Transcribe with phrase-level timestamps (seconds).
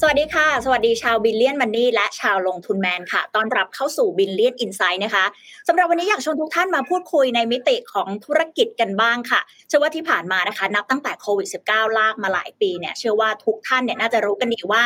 [0.00, 5.24] สวัสดีค่ะ สวัสดีชาว Billion Money และชาวลงทุนแมนค่ะ ต้อนรับเข้าสู่ Billion Inside นะคะ
[5.68, 14.82] สำหรับวันนี้อยากชวนทุกท่านมาพูดคุยในมิติของธุรกิจกันบ้างค่ะ เชื่อว่าที่ผ่านมานะคะ นับตั้งแต่โควิด -19 ลากมาหลายปีเนี่ย เชื่อว่าทุกท่านเนี่ยน่าจะรู้กันดีว่า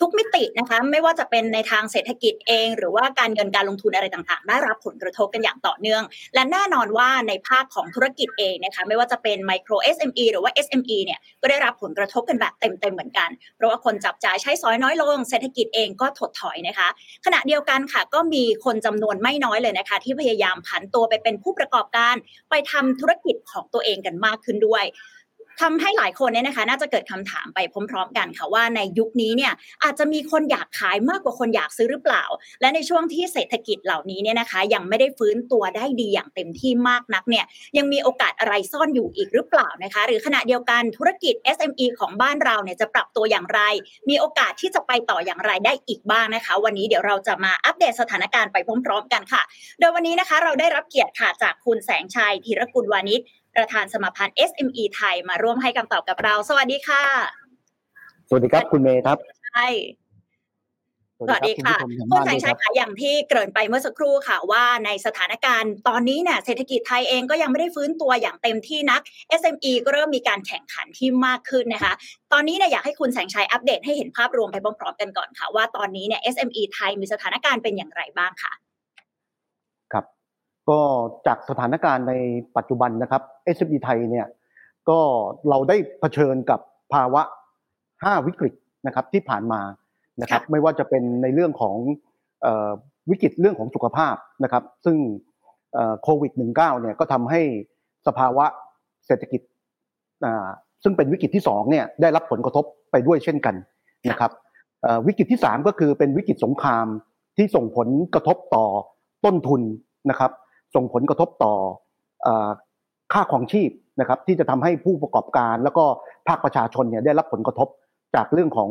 [0.00, 6.02] ทุกมิตินะคะ ไม่ว่าจะเป็นในทางเศรษฐกิจเอง หรือว่าการเงินการลงทุนอะไรต่างๆ ได้รับผลกระทบกันอย่างต่อเนื่อง
[6.34, 16.88] และแน่นอนว่าในภาคของธุรกิจเองนะคะไม่ว่าจะเป็นไมโคร SME หรือว่า SME เนี่ยก็ได้รับผลกระทบกันแบบเต็มๆเหมือนกันเพราะว่าคนจับจ่ายใช้สอยน้อยลง เศรษฐกิจเองก็ถดถอยนะคะ
[17.24, 22.14] ขณะเดียวกันค่ะ ก็มีคนจำนวนไม่น้อยเลยนะคะ ที่พยายามผันตัวไปเป็นผู้ประกอบการ
[22.50, 24.84] ไปทำธุรกิจของตัวเองกันมากขึ้นด้วย
[25.60, 27.58] ทำให้หลายคนเนี่ยนะคะ น่าจะเกิดคำถามไป
[27.90, 29.52] พร้อม ๆ กันค่ะว่าในยุคนี้เนี่ย
[29.84, 32.24] อาจจะมีคนอยากขายมากกว่าคนอยากซื้อหรือเปล่า
[32.60, 37.44] และในช่วงที่เศรษฐกิจเหล่านี้เนี่ยนะคะ ยังไม่ได้ฟื้นตัวได้ดีอย่างเต็มที่มากนักเนี่ย
[37.76, 43.60] ยังมีโอกาสอะไรซ่อนอยู่อีกหรือเปล่านะคะ หรือขณะเดียวกันธุรกิจ SME ของบ้านเราเนี่ยจะปรับตัวอย่างไร
[44.08, 48.56] มีโอกาสที่จะไปต่ออย่างไรได้อีกบ้างนะคะ วันนี้เดี๋ยวเราจะมาอัปเดตสถานการณ์ไป
[48.86, 49.42] พร้อม ๆ กันค่ะ
[49.80, 53.20] โดยวันนี้นะคะเราได้รับเกียรติค่ะจากคุณแสงชัยธีรกุลวานิช
[53.56, 57.04] ประธานสมาพันธ์ SME ไทยมาร่วมให้คำตอบกับเรา สวัสดีค่ะ
[58.28, 59.18] สวัสดีครับคุณเมย์ครับ
[59.50, 59.66] ใช่
[61.28, 61.76] สวัสดีค่ะ
[62.10, 69.00] คุณแสงชัยค่ะอย่างที่เกริ่นไปเมื่อสักครู่ค่ะว่าในสถานการณ์ตอนนี้เนี่ยเศรษฐกิจไทยเองก็ยังไม่ได้ฟื้นตัวอย่างเต็มที่นัก
[69.40, 71.92] SME ก็เริ่มมีการแข่งขันที่มากขึ้นนะคะ
[72.32, 78.52] ตอนนี้เนี่ยอยากให้คุณแสงชัยอัปเดตให้เห็นภาพรวมไปพร้อมๆกันก่อนค่ะ ว่าตอนนี้เนี่ย SME ไทยมีสถานการณ์เป็นอย่างไรบ้างค่ะ
[80.70, 80.80] ก็
[81.26, 82.14] จากสถานการณ์ใน
[82.56, 83.22] ปัจจุบันนะครับ
[83.56, 84.26] SME ไทยเนี่ย
[84.88, 84.98] ก็
[85.48, 86.60] เราได้เผชิญกับ
[86.94, 87.22] ภาวะ
[87.74, 88.54] 5 วิกฤต
[88.86, 89.60] นะครับที่ผ่านมา
[90.22, 91.76] นะครับไม่ว่าจะเป็นในเรื่องของ
[93.10, 94.96] วิกฤตเรื่องของสุขภาพนะครับ ซึ่ง
[96.02, 97.40] โควิด -19 เนี่ยก็ทำให้
[98.06, 98.44] สภาวะ
[99.06, 99.40] เศรษฐกิจ
[100.82, 103.54] ซึ่งเป็นวิกฤตที่2เนี่ยได้รับผลกระทบไปด้วยเช่นกัน
[104.10, 104.32] นะครับ
[105.06, 106.86] วิกฤตที่ 3 ก็คือเป็นวิกฤตสงคราม
[107.36, 108.66] ที่ส่งผลกระทบต่อ
[109.24, 109.60] ต้นทุน
[110.10, 110.30] นะครับ
[110.74, 111.54] ส่งผลกระทบต่อ
[113.12, 115.84] ค่าของชีพนะครับที่จะทำให้ผู้ประกอบการ แล้วก็
[116.28, 117.68] ภาคประชาชนเนี่ยได้รับผลกระทบ
[118.14, 118.70] จากเรื่องของ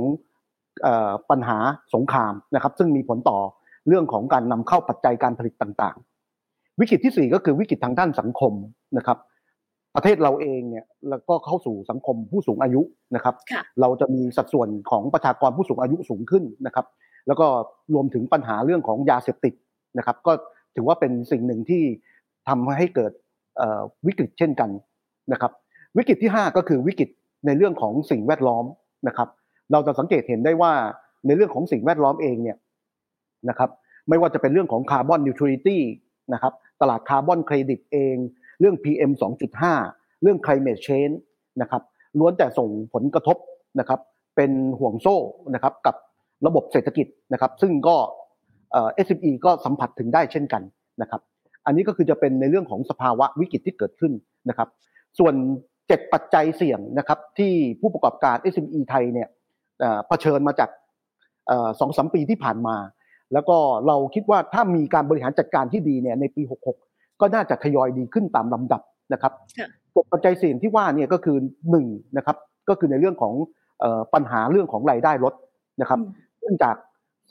[1.30, 1.58] ปัญหา
[1.94, 3.40] สงครามนะครับซึ่งมีผลต่อ
[3.88, 8.54] เรื่องของการนำเข้าปัจจัยการผลิตต่างๆ วิกฤตที่ 4 ก็คือวิกฤตทางด้านสังคม
[8.98, 9.18] นะครับ
[9.96, 12.82] ประเทศเราเองเนี่ยแล้วก็เข้าสู่สังคมผู้สูงอายุ
[13.16, 13.36] นะครับ
[13.82, 16.86] เราจะมีสัดส่วนของประชากรผู้สูงอายุสูงขึ้นนะครับ
[17.28, 17.48] แล้วก็
[17.94, 19.54] รวมถึงปัญหาเรื่องของยาเสพติด
[19.98, 20.32] นะครับ ก็
[20.76, 21.84] ถือว่าเป็นสิ่งหนึ่งที่
[22.48, 23.12] ทำให้เกิด
[24.08, 24.70] วิกฤตเช่นกัน
[25.34, 25.52] นะครับ
[25.98, 27.10] วิกฤตที่ 5 ก็คือวิกฤต
[27.46, 28.66] ในเรื่องของสิ่งแวดล้อม
[29.08, 29.30] นะครับ
[29.72, 30.74] เราจะสังเกตเห็นได้ว่า
[31.26, 32.58] ในเรื่องของสิ่งแวดล้อมเองเนี่ย
[33.50, 33.70] นะครับ
[34.10, 35.82] ไม่ว่าจะเป็นเรื่องของ carbon neutrality
[36.34, 38.16] นะครับตลาดคาร์บอนเครดิตเอง
[38.60, 39.12] เรื่อง PM
[39.68, 41.16] 2.5 เรื่อง climate change
[41.62, 41.82] นะครับ
[42.20, 43.38] ล้วนแต่ส่งผลกระทบ
[43.80, 44.00] นะครับ
[44.36, 45.18] เป็นห่วงโซ่
[45.54, 45.96] นะครับกับ
[46.48, 47.96] ระบบเศรษฐกิจนะครับ ซึ่งก็
[48.72, 50.62] SME ก็สัมผัสถึงได้เช่นกัน
[51.02, 51.22] นะครับ
[51.66, 54.12] อันนี้ก็คือจะเป็นในเรื่องของสภาวะวิกฤตที่เกิดขึ้น
[54.50, 54.70] นะครับ
[55.20, 55.34] ส่วน
[55.78, 59.28] 7ปัจจัยเสี่ยงนะครับที่ผู้ประกอบการ SME ไทยเนี่ย
[60.08, 60.70] เผชิญมาจาก
[61.80, 62.76] สองสามปีที่ผ่านมา
[63.34, 66.42] แล้วก็เราคิดว่าถ้ามีการบริหารจัดการที่ดีเนี่ยในปี
[66.82, 68.82] 66 ก็น่าจะทยอยดีขึ้นตามลำดับ
[69.14, 69.34] นะครับ
[70.12, 71.38] ปัจจัยเสี่ยงที่ว่าเนี่ยก็คือ
[71.78, 72.38] 1นะครับ
[72.70, 73.34] ก็คือในเรื่องของ
[74.14, 75.34] ปัญหาเรื่องของรายได้ลด
[75.82, 76.00] นะครับ
[76.40, 76.76] เนื่องจาก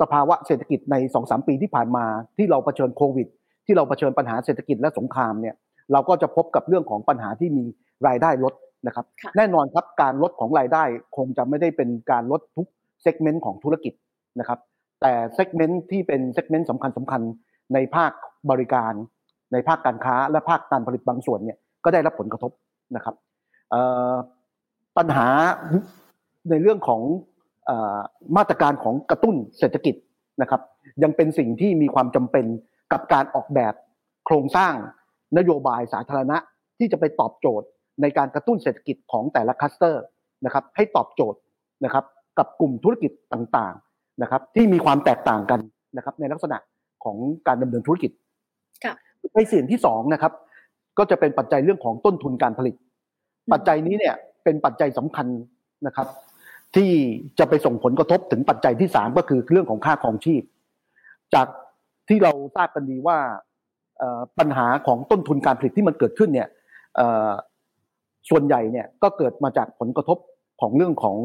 [0.00, 2.04] สภาวะเศรษฐกิจใน2อสปีที่ผ่านมา
[2.36, 3.28] ที่เราเผชิญโควิด
[3.66, 5.54] ที่เราเผชิญปัญหาเศรษฐกิจและสงครามเนี่ย
[5.92, 7.64] เราก็จะพบกับเรื่องของปัญหาที่มี
[8.06, 8.54] รายได้ลด
[8.86, 9.06] นะครับ
[9.36, 10.84] แน่นอนครับการลดของรายได้
[11.16, 12.66] คงจะไม่ได้เป็นการลดทุก
[13.02, 13.92] segment ของธุรกิจ
[14.40, 14.58] นะครับ
[15.00, 17.22] แต่ segment ที่เป็น segment สำคัญสำคัญ
[17.74, 18.12] ในภาค
[18.50, 18.92] บริการ
[19.52, 22.52] ในภาคการค้าและภาคการผลิตบางส่วนเนี่ยก็ได้รับผลกระทบ
[22.96, 23.14] นะครับ
[24.98, 25.28] ปัญหา
[26.50, 27.00] ในเรื่องของ
[28.37, 29.94] มาตรการของกระตุ้นเศรษฐกิจ
[30.43, 30.60] นะครับ
[31.03, 32.47] ยังเป็นสิ่งที่มีความจำเป็น
[32.93, 33.75] กับการออกแบบ
[34.26, 34.75] โครงสร้าง
[35.38, 36.37] นโยบายสาธารณะ
[36.78, 37.66] ที่จะไปตอบโจทย์
[38.03, 40.04] ในการกระตุ้นเศรษฐกิจของแต่ละคลัสเตอร์
[40.44, 41.41] นะครับ ให้ตอบโจทย์
[41.84, 42.04] นะครับ
[42.39, 45.60] กับกลุ่มธุรกิจต่างๆนะครับ ที่มีความแตกต่างกัน
[45.97, 46.59] นะครับ ในลักษณะ
[47.04, 47.16] ของ
[47.47, 48.10] การดำเนินธุรกิจ
[49.34, 50.33] ในสิ่งที่สองนะครับ
[50.98, 52.74] ก็จะเป็นปัจจัยเรื่องของต้นทุนการผลิต
[53.53, 54.15] ปัจจัยนี้เนี่ย
[54.45, 55.27] เป็นปัจจัยสำคัญ
[55.86, 56.06] นะครับ
[56.76, 56.90] ที่
[57.38, 60.42] จะไปส่งผลกระทบถึงปัจจัยที่สามก็คือเรื่องของค่าครองชีพ
[61.34, 61.46] จาก
[62.08, 63.18] ที่เราทราบกันดีว่า
[64.38, 66.48] ปัญหาของต้นทุนการผลิตที่มันเกิดขึ้นเนี่ย
[68.30, 70.18] ส่วนใหญ่เนี่ยก็เกิดมาจากผลกระทบ
[70.60, 71.16] ของเรื่องของ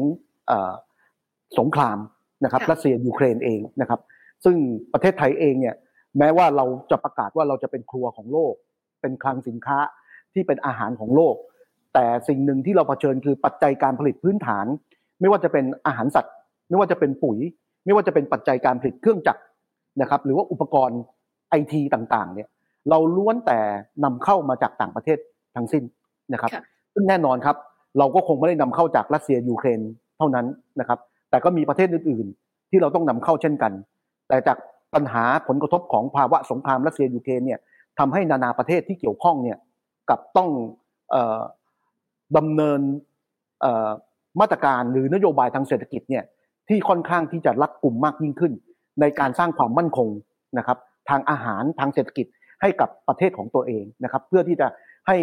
[1.58, 1.98] สงคราม
[2.44, 4.00] นะครับรัสเซียยูเครนเองนะครับ
[4.44, 4.56] ซึ่ง
[4.92, 5.74] ประเทศไทยเองเนี่ย
[6.18, 8.54] แม้ว่าเราจะประกาศว่าเราจะเป็นครัวของโลก
[9.00, 9.78] เป็นคลังสินค้า
[10.32, 11.36] ที่เป็นอาหารของโลก
[11.94, 14.66] แต่สิ่งหนึ่งที่เราเผชิญคือปัจจัยการผลิตพื้นฐาน
[15.20, 16.32] ไม่ว่าจะเป็นอาหารสัตว์
[16.68, 17.38] ไม่ว่าจะเป็นปุ๋ย
[17.84, 19.42] ไม่ว่าจะเป็นปัจจัยการผลิตเครื่องจักร
[20.00, 21.00] นะครับ หรือว่าอุปกรณ์
[21.50, 22.48] ไอทีต่างๆ เนี่ย
[22.90, 23.58] เราล้วนแต่
[24.04, 25.18] นำเข้ามาจากต่างประเทศ
[25.56, 25.84] ทั้งสิ้น
[26.32, 26.50] นะครับ
[26.94, 27.56] ซึ่งแน่นอนครับ
[27.98, 29.80] เราก็คงไม่ได้นำเข้าจากรัสเซียยูเครน
[30.18, 30.46] เท่านั้น
[30.80, 30.98] นะครับ
[31.30, 33.72] แต่ก็มีประเทศอื่น ๆ ที่เราต้องนำเข้าเช่นกัน
[34.28, 34.58] แต่จาก
[34.94, 37.60] ปัญหาผลกระทบของภาวะสงครามรัสเซียยูเครนเนี่ย
[37.98, 39.58] ทำให้นานาประเทศที่เกี่ยวข้องเนี่ย
[40.10, 40.48] กับต้อง
[42.36, 42.80] ดำเนิน
[44.40, 46.24] มาตรการหรือนโยบายทางเศรษฐกิจเนี่ย
[46.68, 48.52] ที่ค่อนข้างที่จะรัดกลุ่มมากยิ่งขึ้น
[49.00, 50.08] ในการสร้างความมั่นคง
[50.58, 50.78] นะครับ
[51.08, 52.26] ทางอาหารทางเศรษฐกิจ
[52.62, 54.66] ให้กับประเทศของตัวเองนะครับ เพื่อที่จะ
[55.06, 55.16] ให้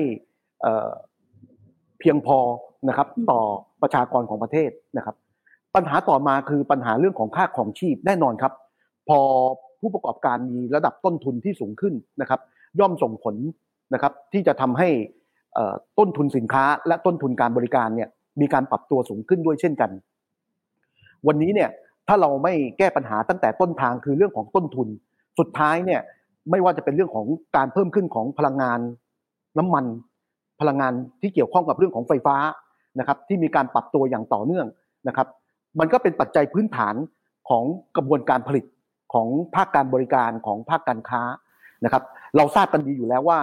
[2.00, 2.38] เพียงพอ
[2.90, 3.42] นะครับต่อ
[3.82, 5.16] ประชากรของประเทศนะครับ
[5.76, 8.54] ปัญหาต่อมาคือปัญหาเรื่องของค่าของชีพแน่นอนครับ
[9.10, 9.20] พอ
[9.80, 12.40] ผู้ประกอบการมีระดับต้นทุนที่สูงขึ้นนะครับ
[12.80, 13.36] ย่อมส่งผล
[13.94, 14.90] นะครับที่จะทำให้
[16.00, 18.10] ต้นทุนสินค้าและต้นทุนการบริการเนี่ย
[18.42, 19.92] มีการปรับตัวสูงขึ้นด้วยเช่นกัน
[21.28, 21.70] วันนี้เนี่ย
[22.08, 24.88] ถ้าเราไม่แก้ปัญหาตั้งแต่ต้นทางคือเรื่องของต้นทุน
[25.40, 26.02] สุดท้ายเนี่ย
[26.52, 28.80] ไม่ว่าจะเป็นเรื่องของการเพิ่มขึ้นของพลังงาน
[29.58, 29.86] น้ำมัน
[30.62, 32.38] พลังงานที่เกี่ยวข้องกับเรื่องของไฟฟ้า
[33.00, 34.68] นะครับ ที่มีการปรับตัวอย่างต่อเนื่อง
[35.08, 35.28] นะครับ
[35.80, 36.96] มันก็เป็นปัจจัยพื้นฐาน
[37.50, 37.64] ของ
[37.96, 38.66] กระบวนการผลิต
[39.14, 41.22] ของภาคการบริการของภาคการค้า
[41.86, 42.04] นะครับ
[42.38, 43.40] เราทราบกันดีอยู่แล้วว่า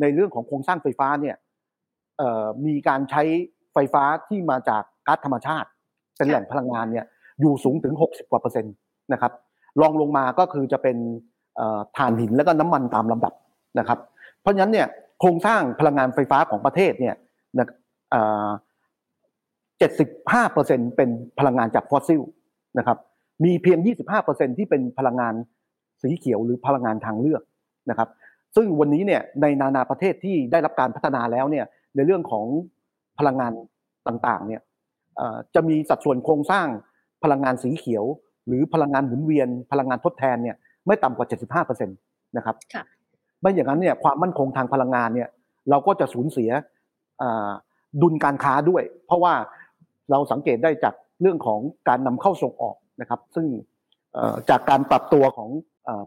[0.00, 1.36] ในเรื่องของโครงสร้างไฟฟ้าเนี่ย
[2.66, 3.22] มีการใช้
[3.74, 5.68] ไฟฟ้าที่มาจากก๊าซธรรมชาติ
[6.16, 7.06] เป็นแหล่งพลังงานเนี่ย
[7.40, 8.74] อยู่สูงถึง 60 กว่าเปอร์เซ็นต์
[9.12, 9.32] นะครับ
[9.80, 10.96] รองลงมาก็คือจะเป็น
[11.96, 13.34] ถ่านหินแล้วก็น้ำมันตามลำดับ
[13.78, 13.98] นะครับ
[14.40, 14.86] เพราะฉะนั้นเนี่ย
[15.20, 17.14] โครงสร้างพลังงานไฟฟ้าของประเทศเนี่ย
[19.78, 22.22] เจ็ดสิบห้าเปอร์เซ็นเป็นพลังงานจากฟอสซิล
[22.78, 22.98] นะครับ
[23.44, 25.34] มีเพียงยี่สิบห้าเปอร์เซ็นที่เป็นพลังงาน
[26.02, 27.42] สีเขียวหรือพลังงานทางเลือก
[27.90, 28.08] นะครับ
[28.56, 31.64] ซึ่งวันนี้เนี่ยในนานาประเทศที่ได้รับการพัฒนาแล้วเนี่ย
[31.96, 32.46] ในเรื่องของ
[33.22, 33.52] พลังงาน
[34.06, 34.62] ต่างๆเนี่ย
[35.54, 36.66] จะมีสัดส่วนโครงสร้าง
[37.22, 38.04] พลังงานสีเขียว
[38.46, 41.26] หรือพลังงานหมุนเวียน พลังงานทดแทนเนี่ยไม่ต่ำกว่า
[41.64, 42.56] 75%นะครับ
[43.40, 45.28] ไม่อย่างนั้นเนี่ยความมั่นคงทางพลังงานเนี่ย
[45.70, 46.50] เราก็จะสูญเสีย
[48.02, 49.34] ดุลการค้าด้วย เพราะว่า
[50.10, 53.46] เราสังเกตได้จากเรื่องของการนำเข้าส่งออกนะครับ ซึ่ง
[54.50, 55.50] จากการปรับตัวของ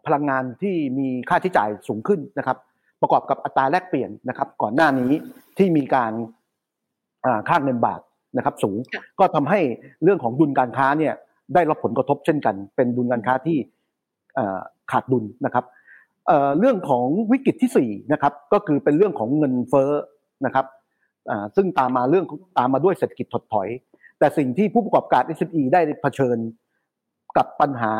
[0.06, 2.58] พลังงานที่มีค่าใช้จ่ายสูงขึ้นนะครับ
[3.02, 5.12] ประกอบกับอัตราแลกเปลี่ยนนะครับ ก่อนหน้านี้
[5.58, 6.12] ที่มีการ
[7.50, 8.02] ค่าเงินบาท
[8.38, 8.78] นะครับสูง
[9.20, 9.60] ก็ทำให้
[10.04, 11.14] เรื่องของดุลการค้าเนี่ย
[11.54, 13.58] ได้รับผลกระทบเช่นกัน เป็นดุลการค้าที่
[14.92, 15.66] ขาดดุลนะครับ
[16.60, 19.92] เรื่องของวิกฤตที่4นะครับก็คือเป็นเรื่องของเงินเฟ้อ
[20.46, 20.66] นะครับ
[21.56, 22.26] ซึ่งตามมาเรื่อง
[22.58, 23.68] ตามมาด้วยเศรษฐกิจถดถอย
[24.20, 26.38] แต่สิ่งที่ผู้ประกอบการ SME ได้เผชิญ
[27.38, 27.94] กับปัญหา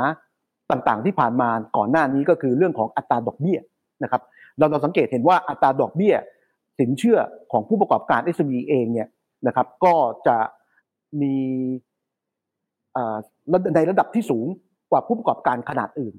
[0.72, 3.60] ต่างๆ ที่ผ่านมาก่อนหน้านี้ก็คือเรื่องของอัตราดอกเบี้ย
[4.04, 4.22] นะครับ
[4.58, 6.16] เราเราสังเกตเห็นว่าอัตราดอกเบี้ย
[6.80, 7.18] สินเชื่อ
[7.52, 9.08] ของผู้ประกอบการ SME เองเนี่ย
[9.48, 9.94] นะครับ ก็
[10.28, 10.38] จะ
[11.22, 11.36] มี
[13.76, 14.46] ในระดับที่สูง
[14.92, 16.14] กว่าผู้ประกอบการขนาดอื่น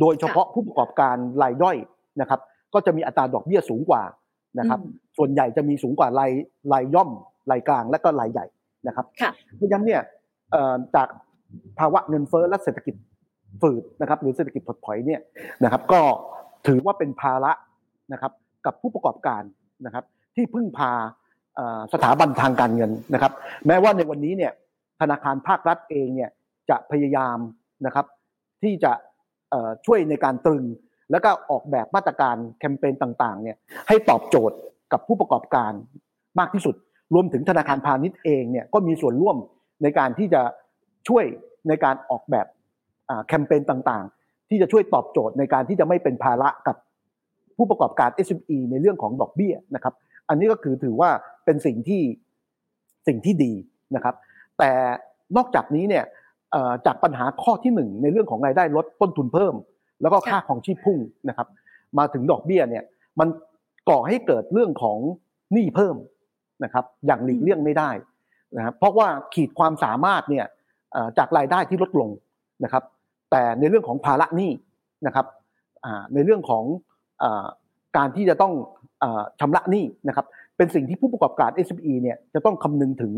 [0.00, 1.76] โดยเฉพาะผู้ประกอบการรายย่อย
[2.20, 2.40] นะครับ
[2.74, 4.02] ก็จะมีอัตราดอกเบี้ยสูงกว่า
[4.58, 4.80] นะครับ
[5.18, 6.32] ส่วนใหญ่จะมีสูงกว่าราย
[6.72, 7.10] รายย่อม
[7.50, 8.46] รายกลางและก็รายใหญ่
[8.86, 9.06] นะครับ
[9.56, 10.02] เพราะฉะนั้นเนี่ย
[10.94, 11.08] จาก
[11.78, 12.94] ภาวะเงินเฟ้อและเศรษฐกิจ
[13.60, 15.20] ฝืดนะครับ หรือเศรษฐกิจถดถอยเนี่ย
[15.64, 16.00] นะครับ ก็
[16.66, 17.52] ถือว่าเป็นภาระ
[18.12, 18.32] นะครับ
[18.66, 19.42] กับผู้ประกอบการ
[19.86, 20.92] นะครับ ที่พึ่งพา
[21.92, 23.32] สถาบันทางการเงินนะครับ
[23.66, 24.52] แม้ว่าในวันนี้เนี่ย
[25.00, 26.30] ธนาคารภาครัฐเองเนี่ย
[26.70, 27.38] จะพยายาม
[27.86, 28.06] นะครับ
[28.62, 28.92] ที่จะ
[29.86, 30.64] ช่วยในการตรึง
[31.10, 33.56] แล้วก็ออกแบบมาตรการแคมเปญต่างๆเนี่ย
[33.88, 34.56] ให้ตอบโจทย์
[34.92, 35.72] กับผู้ประกอบการ
[36.38, 36.74] มากที่สุด
[37.14, 39.36] รวมถึงธนาคารพาณิชย์เองเนี่ยก็มีส่วนร่วม
[39.82, 40.42] ในการที่จะ
[41.08, 41.24] ช่วย
[41.68, 42.46] ในการออกแบบ
[43.28, 46.76] แคมเปญต่างๆ ที่จะช่วยตอบโจทย์ในการที่จะไม่เป็นภาระกับ
[47.56, 49.94] ผู้ประกอบการ SME ในเรื่องของดอกเบี้ยนะครับ
[50.28, 51.10] อันนี้ก็คือถือว่า
[51.46, 52.02] เป็นสิ่งที่
[53.06, 53.52] สิ่งที่ดี
[53.96, 54.14] นะครับ
[54.58, 54.70] แต่
[55.36, 56.04] นอกจากนี้เนี่ย
[56.86, 59.54] จากปัญหาข้อที่หนึ่งในเรื่องของรายได้ลดต้นทุนเพิ่ม
[60.02, 60.98] แล้วก็ค่าของชีพพุ่ง
[61.28, 61.48] นะครับ
[61.98, 62.84] มาถึงดอกเบี้ยเนี่ย
[63.20, 63.28] มัน
[63.90, 64.98] ก่อให้เกิดเรื่องของ
[65.52, 65.96] หนี้เพิ่ม
[66.64, 67.90] นะครับ อย่างหลีกเลี่ยงไม่ได้
[68.56, 70.46] นะครับเพราะว่าขีดความสามารถเนี่ย
[71.18, 72.10] จากรายได้ที่ลดลง
[72.64, 72.82] นะครับ
[73.30, 74.50] แต่ในเรื่องของภาระหนี้
[75.06, 75.26] นะครับ
[76.14, 76.64] ในเรื่องของ
[77.96, 78.52] การที่จะต้อง
[79.40, 80.26] ชำระหนี้นะครับ
[80.56, 83.12] เป็นสิ่งที่ผู้ประกอบการ SME เนี่ยจะต้องคำนึงถึง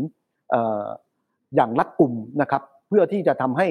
[1.55, 3.67] อย่างรัดกุมนะครับ เพื่อที่จะทำให้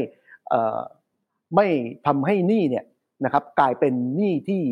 [1.56, 1.66] ไม่
[2.06, 2.84] ทำให้หนี้เนี่ย
[3.24, 4.62] นะครับ กลายเป็นหนี้ที่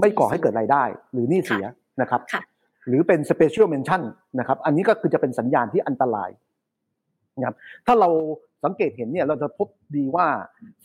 [0.00, 1.64] ไม่ก่อให้เกิดรายได้ หรือหนี้เสีย
[2.02, 2.20] นะครับ
[2.88, 4.02] หรือเป็น special mention
[4.38, 6.30] นะครับ อันนี้ก็คือจะเป็นสัญญาณที่อันตราย
[7.38, 8.08] นะครับถ้าเรา
[8.64, 10.26] สังเกตเห็นเนี่ยเราจะพบดีว่า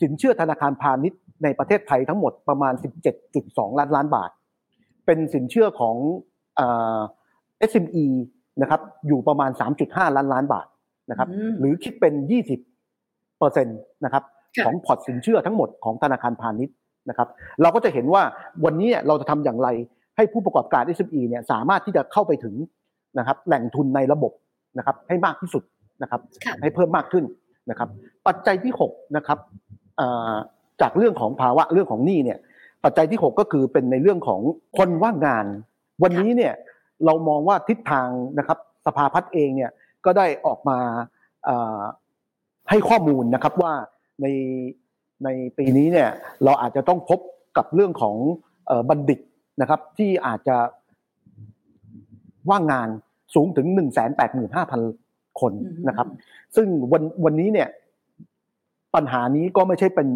[0.00, 2.74] สินเชื่อธนาคารพาณิชย์ในประเทศไทยทั้งหมดประมาณ
[3.26, 4.30] 17.2 ล้านล้านบาท
[5.06, 5.96] เป็นสินเชื่อของ
[7.70, 8.06] SME
[8.62, 9.50] นะครับอยู่ประมาณ
[9.82, 10.66] 3.5 ล้านล้านบาท
[11.10, 11.28] นะครับ
[11.58, 12.14] หรือคิดเป็น
[12.76, 14.24] 20เปอร์เซ็นต์นะครับ
[14.64, 16.74] ของพอร์ตสินเชื่อทั้งหมดของธนาคารพาณิชย์
[17.08, 17.28] นะครับ
[17.62, 18.22] เราก็จะเห็นว่า
[18.64, 19.68] วันนี้เราจะทำอย่างไร
[20.16, 22.54] ให้ผู้ประกอบการ SME เนี่ยสามารถที่จะเข้าไปถึง
[23.18, 24.32] นะครับแหล่งทุนในระบบ
[24.78, 25.62] นะครับให้มากที่สุด
[26.02, 26.20] นะครับ
[26.62, 27.24] ให้เพิ่มมากขึ้น
[27.70, 27.88] นะครับ
[28.26, 29.38] ปัจจัยที่6นะครับ
[30.80, 32.38] จากเรื่องของภาวะเรื่องของหนี้เนี่ย
[32.84, 34.40] ปัจจัยที่ 6 ก็คือเป็นในเรื่องของ
[34.76, 35.46] คนว่างงาน
[36.02, 36.54] วันนี้เนี่ย
[37.04, 38.08] เรามองว่าทิศทาง
[38.38, 39.70] นะครับสภาพัฒน์เองเนี่ย
[40.04, 40.78] ก็ได้ออกมา
[42.70, 43.72] ให้ข้อมูลนะครับว่า
[44.22, 44.26] ใน
[45.24, 46.10] ในปีนี้เนี่ย
[46.44, 47.20] เราอาจจะต้องพบ
[47.56, 48.16] กับเรื่องของ
[48.88, 49.20] บัณฑิต
[49.60, 50.56] นะครับที่อาจจะ
[52.50, 52.88] ว่างงาน
[53.34, 53.98] สูงถึง 1 8 5
[54.34, 54.38] 0
[54.72, 55.52] 0 0 คน
[55.88, 56.08] นะครับ
[56.56, 57.68] ซึ่งวันวันนี้เนี่ย
[58.94, 60.08] ปัญหานี้ก็ไม่ใช่เป็น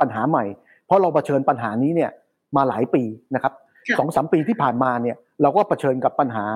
[0.00, 0.44] ปัญหาใหม่
[0.92, 2.10] ราะเราเผชิญปัญหานี้เนี่ย
[2.56, 3.02] มาหลายปี
[3.34, 3.52] นะครับ
[3.98, 6.46] สองสามปีที่ผ่านมาเนี่ยเราก็เผชิญกับปัญหา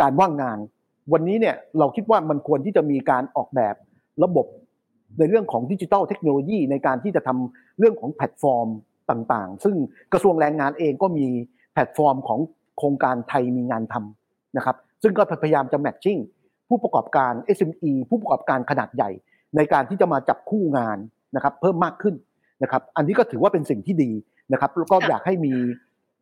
[0.00, 0.58] การว่างงาน
[1.12, 3.74] วันนี้เนี่ยเราคิดว่ามันควรที่จะมีการออกแบบ
[4.24, 4.46] ระบบ
[5.18, 8.68] ในเรื่องของดิจิทัลเทคโนโลยีในการที่จะทำเรื่องของแพลตฟอร์ม
[9.10, 9.76] ต่างๆ ซึ่ง
[10.12, 11.26] กระทรวงแรงงานเองก็มี
[11.72, 12.40] แพลตฟอร์มของ
[12.78, 16.18] โครงการไทยมีงานทำนะครับ ซึ่งก็พยายามจะ matching
[16.68, 19.10] ผู้ประกอบการ SME ผู้ประกอบการขนาดใหญ่
[19.56, 20.98] ในการที่จะมาจับคู่งาน
[21.34, 22.14] นะครับเพิ่มมากขึ้น
[22.62, 24.10] นะครับ อันนี้ก็ถือว่าเป็นสิ่งที่ดี
[24.52, 25.52] นะครับแล้วก็อยากให้มี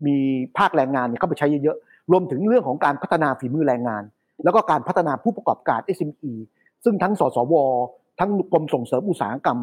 [0.06, 0.16] มี
[0.58, 4.02] ภาคแรงงานเนี่ยเข้าไปใช้เยอะๆรวมถึงเรื่องของการพัฒนาฝีมือแรงงาน
[4.44, 6.32] แล้วก็การพัฒนาผู้ประกอบการ SME
[6.84, 7.54] ซึ่งทั้งสสว
[8.18, 9.58] ทั้งกรมส่งเสริมอุตสาหกรรม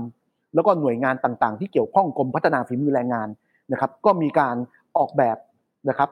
[0.56, 3.28] แล้วก็หน่วยงานต่างๆ ที่เกี่ยวข้องกรมพัฒนาฝีมือแรงงาน
[3.72, 4.56] นะครับก็มีการ
[4.98, 5.38] ออกแบบ
[5.90, 6.10] นะครับ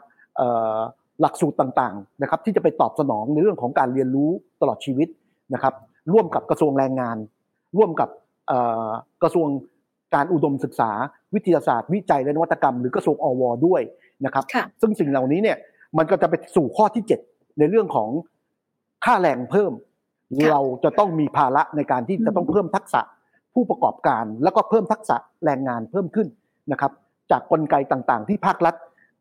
[1.21, 4.29] หลักสูตรต่างๆนะครับที่จะไปตอบสนองในเรื่องของการเรียนรู้
[4.61, 5.07] ตลอดชีวิต
[5.53, 5.73] นะครับ
[6.13, 7.17] ร่วมกับกระทรวงแรงงาน
[7.77, 8.09] ร่วมกับ
[9.23, 9.47] กระทรวง
[10.15, 10.91] การอุดมศึกษา
[11.35, 13.81] วิทยาศาสตร์วิจัยและนวัตกรรม หรือกระทรวงอวด้วย
[14.25, 14.43] นะครับ
[14.81, 15.57] ซึ่งสิ่งเหล่านี้เนี่ย
[15.97, 18.09] มันก็จะไปสู่ข้อที่ 7 ในเรื่องของ
[19.05, 19.71] ค่าแรงเพิ่ม
[20.51, 23.01] เราจะต้องมีภาระในการที่จะต้องเพิ่มทักษะ
[23.53, 26.27] ผู้ประกอบการ แล้วก็เพิ่มทักษะแรงงานเพิ่มขึ้น
[26.71, 26.91] นะครับ
[27.31, 28.75] จากกลไกต่างๆ ที่ภาครัฐ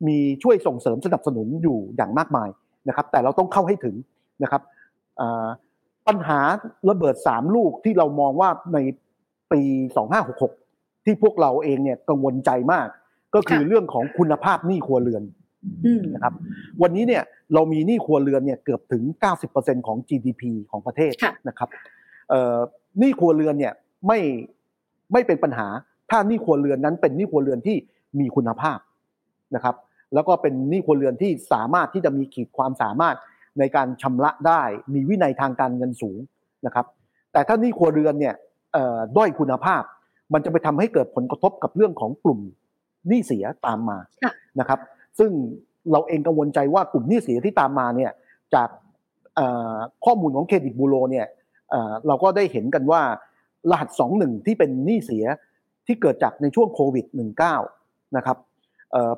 [0.08, 2.48] มีช่วยส่งเสริมสนับสนุนอยู่อย่างมากมาย
[2.88, 3.96] นะครับ แต่เราต้องเข้าให้ถึง
[4.42, 4.62] นะครับ
[6.06, 6.40] ปัญหา
[6.90, 8.78] ระเบิดสามลูกที่เรามองว่าใน
[9.52, 9.62] ปี
[10.32, 12.88] 2566 ที่พวกเราเองเนี่ยกังวลใจมาก
[13.34, 15.22] ก็คือเรื่องของคุณภาพหนี้ครัวเรือน
[16.14, 16.34] นะครับ
[16.82, 17.22] วันนี้เนี่ย
[17.54, 19.02] เรามีหนี้ครัวเรือนเนี่ยเกือบถึง
[19.46, 21.12] 90%ของ GDP ของประเทศ
[21.48, 21.68] นะครับ
[22.98, 23.72] หนี้ครัวเรือนเนี่ย
[24.06, 24.18] ไม่
[25.12, 25.68] ไม่เป็นปัญหา
[26.10, 27.76] ถ้าหนี้ครัวเรือนนั้นเป็นหนี้ครัวเรือนที่
[28.18, 28.78] มีคุณภาพ
[29.54, 29.76] นะครับ
[30.14, 33.16] แล้วก็เป็นหนี้ครัวเรือนที่สามารถที่จะมีขีดความสามารถ
[33.58, 34.62] ในการชำระได้
[34.94, 36.18] มีวินัยทางการเงินสูง
[36.66, 36.86] นะครับ
[37.32, 38.34] แต่ถ้าหนี้ครัวเรือนเนี่ย
[39.16, 39.82] ด้อยคุณภาพ
[40.32, 42.40] มันจะไปทำให้เกิดผลกระทบกับเรื่องของกลุ่ม
[43.08, 43.98] หนี้เสียตามมา
[44.60, 44.80] นะครับ
[45.18, 45.30] ซึ่ง
[45.92, 48.12] เราเองกังวลใจว่ากลุ่มหนี้เสียที่ตามมาเนี่ย
[48.54, 48.68] จาก
[50.04, 51.26] ข้อมูลของเครดิตบูโรเนี่ย
[52.06, 53.02] เราก็ได้เห็นกันว่า
[53.70, 55.24] รหัสสองหนึ่งที่เป็นหนี้เสีย
[55.86, 57.06] ที่เกิดจากในช่วงโควิด
[57.60, 58.36] -19 นะครับ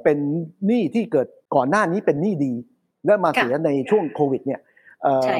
[0.04, 0.18] เป็น
[0.66, 2.52] หนี้ที่เกิดก่อนหน้านี้เป็นหนี้ดี
[3.04, 4.60] และมาเสียในช่วงโควิดเนี่ย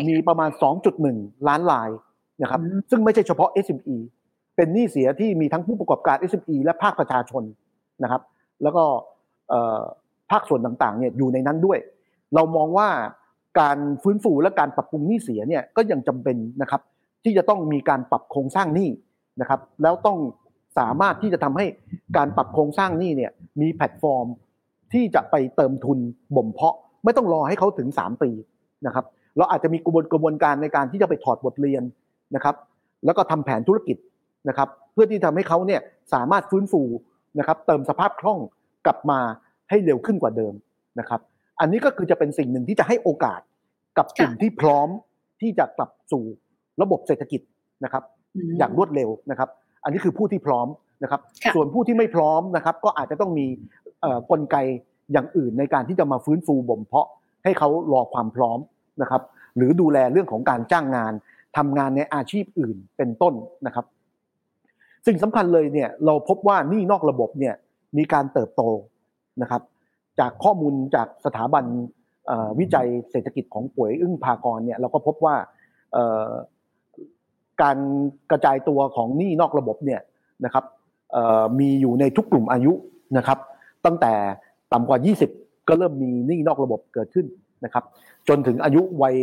[0.08, 0.50] มีประมาณ
[0.98, 1.90] 2.1 ล้านราย
[2.42, 3.96] นะครับซึ่งไม่ใช่เฉพาะ SME
[4.56, 7.42] เป็นหนี้เสียที่มีทั้งผู้ประกอบการ SME และภาคประชาชน
[8.02, 8.22] นะครับ
[8.62, 8.84] แล้วก็
[10.30, 11.78] ภาคส่วนต่างๆเนี่ยอยู่ในนั้นด้วย
[12.34, 12.88] เรามองว่า
[13.60, 16.80] การฟื้นฟูและการปรับปรุงหนี้เสียเนี่ยก็ยังจำเป็นนะครับ
[17.24, 18.88] ที่จะต้องมีการปรับโครงสร้างหนี้
[19.40, 20.18] นะครับ แล้วต้อง
[20.78, 21.66] สามารถที่จะทำให้
[22.16, 24.26] การปรับโครงสร้างหนี้เนี่ยมีแพลตฟอร์ม
[24.92, 25.98] ที่จะไปเติมทุน
[26.36, 28.30] บ่มเพาะ ไม่ต้องรอให้เขาถึง 3 ปี
[28.86, 29.04] นะครับ
[29.36, 31.82] เราอาจจะมีกระบวนกระบวนการในการที่จะไปถอดบทเรียน
[32.34, 32.54] นะครับ
[33.04, 33.96] แล้วก็ทำแผนธุรกิจ
[34.48, 35.80] นะครับ เพื่อที่ทำให้เขาเนี่ย
[36.14, 36.82] สามารถฟื้นฟู
[37.38, 38.38] นะครับ เติมสภาพคล่อง
[38.86, 39.20] กลับมา
[39.70, 40.54] ให้เร็วขึ้นกว่าเดิม
[41.00, 41.20] นะครับ
[41.60, 43.40] อันนี้ก็คือจะเป็นสิ่งหนึ่งที่จะให้โอกาส
[43.98, 44.88] กับกลุ่มที่พร้อม
[45.40, 46.24] ที่จะกลับสู่
[46.82, 47.40] ระบบเศรษฐกิจ
[47.84, 48.02] นะครับ
[48.58, 49.48] อย่างรวดเร็วนะครับ
[49.84, 50.68] อันนี้คือผู้ที่พร้อม
[51.02, 51.20] นะครับ
[51.54, 53.46] ส่วนผู้ที่ไม่พร้อมนะครับ ก็อาจจะต้องมี
[54.30, 54.56] กลไก
[55.12, 57.08] อย่างอื่นในการที่จะมาฟื้นฟูบ่มเพาะ
[57.44, 58.58] ให้เขารอความพร้อม
[59.02, 59.22] นะครับ
[59.56, 61.12] หรือดูแลเรื่องของการจ้างงาน
[61.56, 63.34] ทำงานในอาชีพอื่นเป็นต้น
[63.66, 63.86] นะครับ
[65.06, 67.54] สิ่งสำคัญเลยเนี่ยเราพบว่านี่นอกระบบเนี่ย
[67.96, 68.62] มีการเติบโต
[69.42, 69.62] นะครับ
[70.20, 71.64] จากข้อมูลจากสถาบัน
[72.58, 75.36] วิจัยเศรษฐกิจของป่วยอึ้งพากรเนี่ยเราก็พบว่า
[77.62, 77.78] การ
[78.30, 80.00] กระจายตัวของหนี้นอกระบบเนี่ย
[80.44, 80.64] นะครับ
[81.58, 82.72] มีอยู่ในทุกกลุ่มอายุ
[83.16, 83.38] นะครับ
[83.84, 84.12] ตั้งแต่
[84.72, 84.98] ต่ำกว่า
[85.32, 87.26] 20 ก็เริ่มมีหนี้นอกระบบเกิดขึ้น
[87.64, 87.84] นะครับ
[88.28, 89.16] จนถึงอายุวัย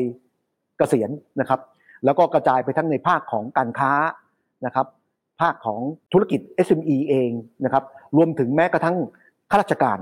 [0.77, 1.59] เกษียณนะครับ
[2.05, 3.91] แล้วก็กระจายไปทั้งในภาคของการค้า
[4.65, 4.87] นะครับ
[5.41, 5.79] ภาคของ
[6.13, 7.31] ธุรกิจ SME เอง
[7.65, 7.83] นะครับ
[8.17, 8.95] รวมถึงแม้กระทั่ง
[9.51, 9.99] ข้าราชการ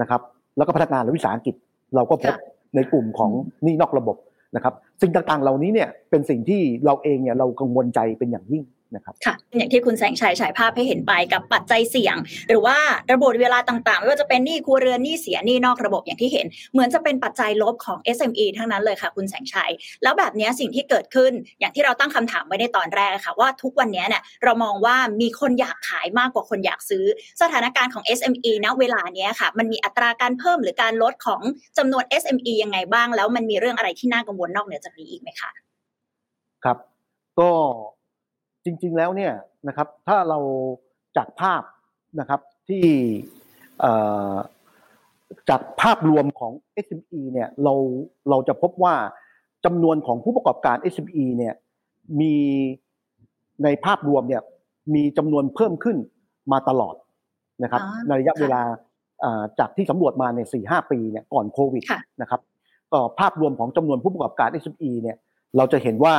[0.00, 0.20] นะครับ
[0.56, 1.54] แล้วก็พนักงานและวิสาหกิจ
[1.94, 2.34] เราก็พบ
[2.74, 3.30] ในกลุ่มของ
[3.66, 4.16] นี่นอกระบบ
[4.56, 8.62] นะครับสิ่งต่างๆ เหล่านี้เนี่ยเป็นสิ่งที่เราเองเนี่ยเรากังวลใจเป็นอย่างยิ่ง
[8.94, 12.16] นะครับค่ะอย่างที่คุณแสงชัยฉายภาพให้เห็นไปกับปัจจัยเสี่ยง
[12.48, 12.76] หรือว่า
[13.12, 19.70] ระบบเวลาต่างๆ ไม่ว่าจะเป็นหนี้ครัวเรือนหนี้เสียหนี้นอกระบบอย่างที่เห็น เหมือนจะเป็นปัจจัยลบของ SME ทั้งนั้นเลยค่ะ คุณแสงชัย
[20.02, 27.04] แล้วแบบนี้สิ่งที่เกิดขึ้นอย่างที่เราตั้งคำถามไว้ในตอนแรกค่ะ ว่าทุกวันนี้เนี่ยเรามองว่ามีคนอยากขายมากกว่าคนอยากซื้อ
[27.42, 31.40] สถานการณ์ของ SME ณเวลานี้ค่ะ มันมีอัตราการเพิ่มหรือการลดของ
[31.78, 35.50] จำนวน SME ยังไงบ้าง แล้วมันมีเรื่องอะไรที่น่ากังวลนอกเหนือจากนี้อีกไหมคะ
[36.64, 36.78] ครับ
[37.40, 37.50] ก็
[38.66, 39.32] จริงๆแล้วเนี่ย
[39.68, 40.38] นะครับถ้าเรา
[41.16, 41.62] จากภาพ
[42.20, 42.82] นะครับที่
[45.48, 46.52] จากภาพรวมของ
[46.86, 47.74] SME เนี่ยเรา
[48.30, 48.94] เราจะพบว่า
[49.64, 51.54] จำนวนของผู้ประกอบการ SME เนี่ย
[52.20, 52.34] มี
[53.64, 54.42] ในภาพรวมเนี่ย
[54.94, 55.96] มีจำนวนเพิ่มขึ้น
[56.52, 56.94] มาตลอด
[57.62, 58.62] นะครับในระยะเวลา
[59.58, 61.84] จากที่สำรวจมาในสี่ห้าปีเนี่ยก่อนโควิด
[62.22, 62.40] นะครับ
[62.92, 65.16] ก็ภาพรวมของจำนวนผู้ประกอบการ SME เนี่ย
[65.56, 66.16] เราจะเห็นว่า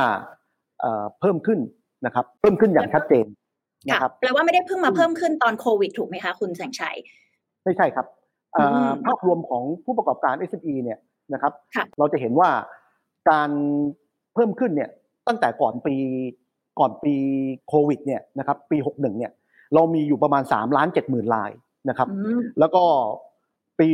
[1.20, 1.58] เพิ่มขึ้น
[2.06, 3.26] นะครับ เพิ่มขึ้นอย่างชัดเจน
[3.88, 6.96] นะครับแปลว่าไม่ได้เพิ่งมาเพิ่มขึ้นตอนโควิดถูกไหมคะคุณแสงชัย
[7.64, 8.06] ไม่ใช่ครับ
[9.06, 10.98] ภาพรวมของผู้ประกอบการ SME เนี่ย
[11.32, 11.52] นะครับ
[11.98, 12.50] เราจะเห็นว่า
[13.30, 13.50] การ
[14.34, 14.90] เพิ่มขึ้นเนี่ย
[15.26, 15.94] ตั้งแต่ก่อนปี
[16.78, 17.14] ก่อนปี
[17.68, 19.32] โควิดเนี่ยนะครับปี 61เนี่ย
[19.74, 21.50] เรามีอยู่ประมาณ3ล้าน7หมื่นลาย
[21.88, 22.08] นะครับ
[22.60, 22.82] แล้วก็
[23.80, 23.88] ปี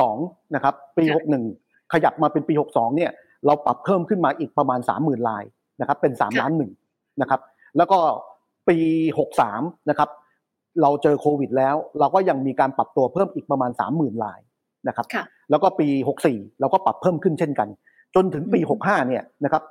[0.00, 1.04] 62นะครับปี
[1.48, 3.10] 61 ขยับมาเป็นปี 62เนี่ย
[3.46, 5.44] เราปรับเพิ่มขึ้นมาอีกประมาณ 30,000 ลาย
[5.80, 6.70] นะครับเป็น3ล้านหนึ่ง
[7.20, 7.40] นะครับ
[7.76, 7.98] แล้วก็
[8.68, 8.78] ปี
[9.34, 10.08] 63 นะครับ
[10.82, 14.40] เราเจอโควิดแล้ว เราก็ยังมีการปรับตัวเพิ่มอีกประมาณ 30,000 ลาย
[14.88, 15.06] นะครับ
[15.50, 15.88] แล้วก็ปี
[16.24, 17.68] 64 เราก็ปรับเพิ่มขึ้นเช่นกัน
[18.14, 19.62] จนถึงปี 65 เนี่ยนะครับ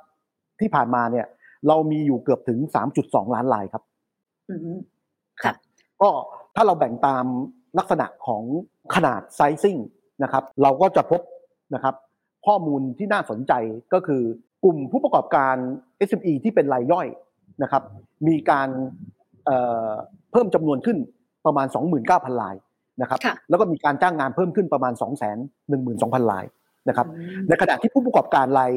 [0.60, 1.26] ที่ผ่านมาเนี่ย
[1.68, 2.58] เรามีอยู่เกือบถึง
[2.96, 3.82] 3.2 ล้านลายครับ
[5.42, 5.56] ครับ
[6.02, 6.08] ก็
[6.54, 7.24] ถ้าเราแบ่งตาม
[7.78, 8.42] ลักษณะของ
[8.94, 9.76] ขนาดไซซิ่ง
[10.22, 11.20] นะครับ เราก็จะพบ
[11.74, 11.94] นะครับ
[12.46, 13.52] ข้อมูลที่น่าสนใจ
[13.92, 14.22] ก็คือ
[14.64, 15.54] กลุ่มผู้ประกอบการ
[16.08, 17.06] SME ที่เป็นรายย่อย
[17.62, 17.82] นะครับ
[18.28, 18.68] มีการ
[20.32, 20.98] เพิ่มจำนวนขึ้น
[21.46, 21.66] ประมาณ
[22.04, 22.54] 29,000ลาย
[23.02, 23.18] นะครับ
[23.48, 24.92] แล้วก็มีการจ้างงานเพิ่มขึ้นประมาณ
[25.62, 26.44] 212,000ลาย
[26.88, 27.06] นะครับ
[27.48, 28.72] ในขณะที่ผู้ประกอบการราย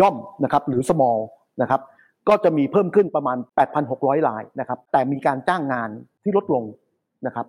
[0.00, 1.20] ย่อมนะครับหรือ small
[1.62, 1.80] นะครับ
[2.28, 3.38] ก็จะมีเพิ่มขึ้นประมาณ
[3.82, 5.88] 8,600 ลายนะครับ แต่มีการจ้างงาน
[6.22, 6.64] ที่ลดลง
[7.26, 7.46] นะครับ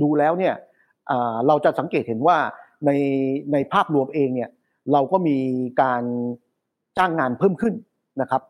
[0.00, 0.54] ดูแล้วเนี่ย
[1.46, 2.36] เราจะสังเกตเห็นว่า
[2.86, 2.90] ใน
[3.52, 4.50] ในภาพรวมเองเนี่ย
[4.92, 5.38] เราก็มี
[5.82, 6.02] การ
[6.98, 7.74] จ้างงานเพิ่มขึ้น
[8.20, 8.42] นะครับ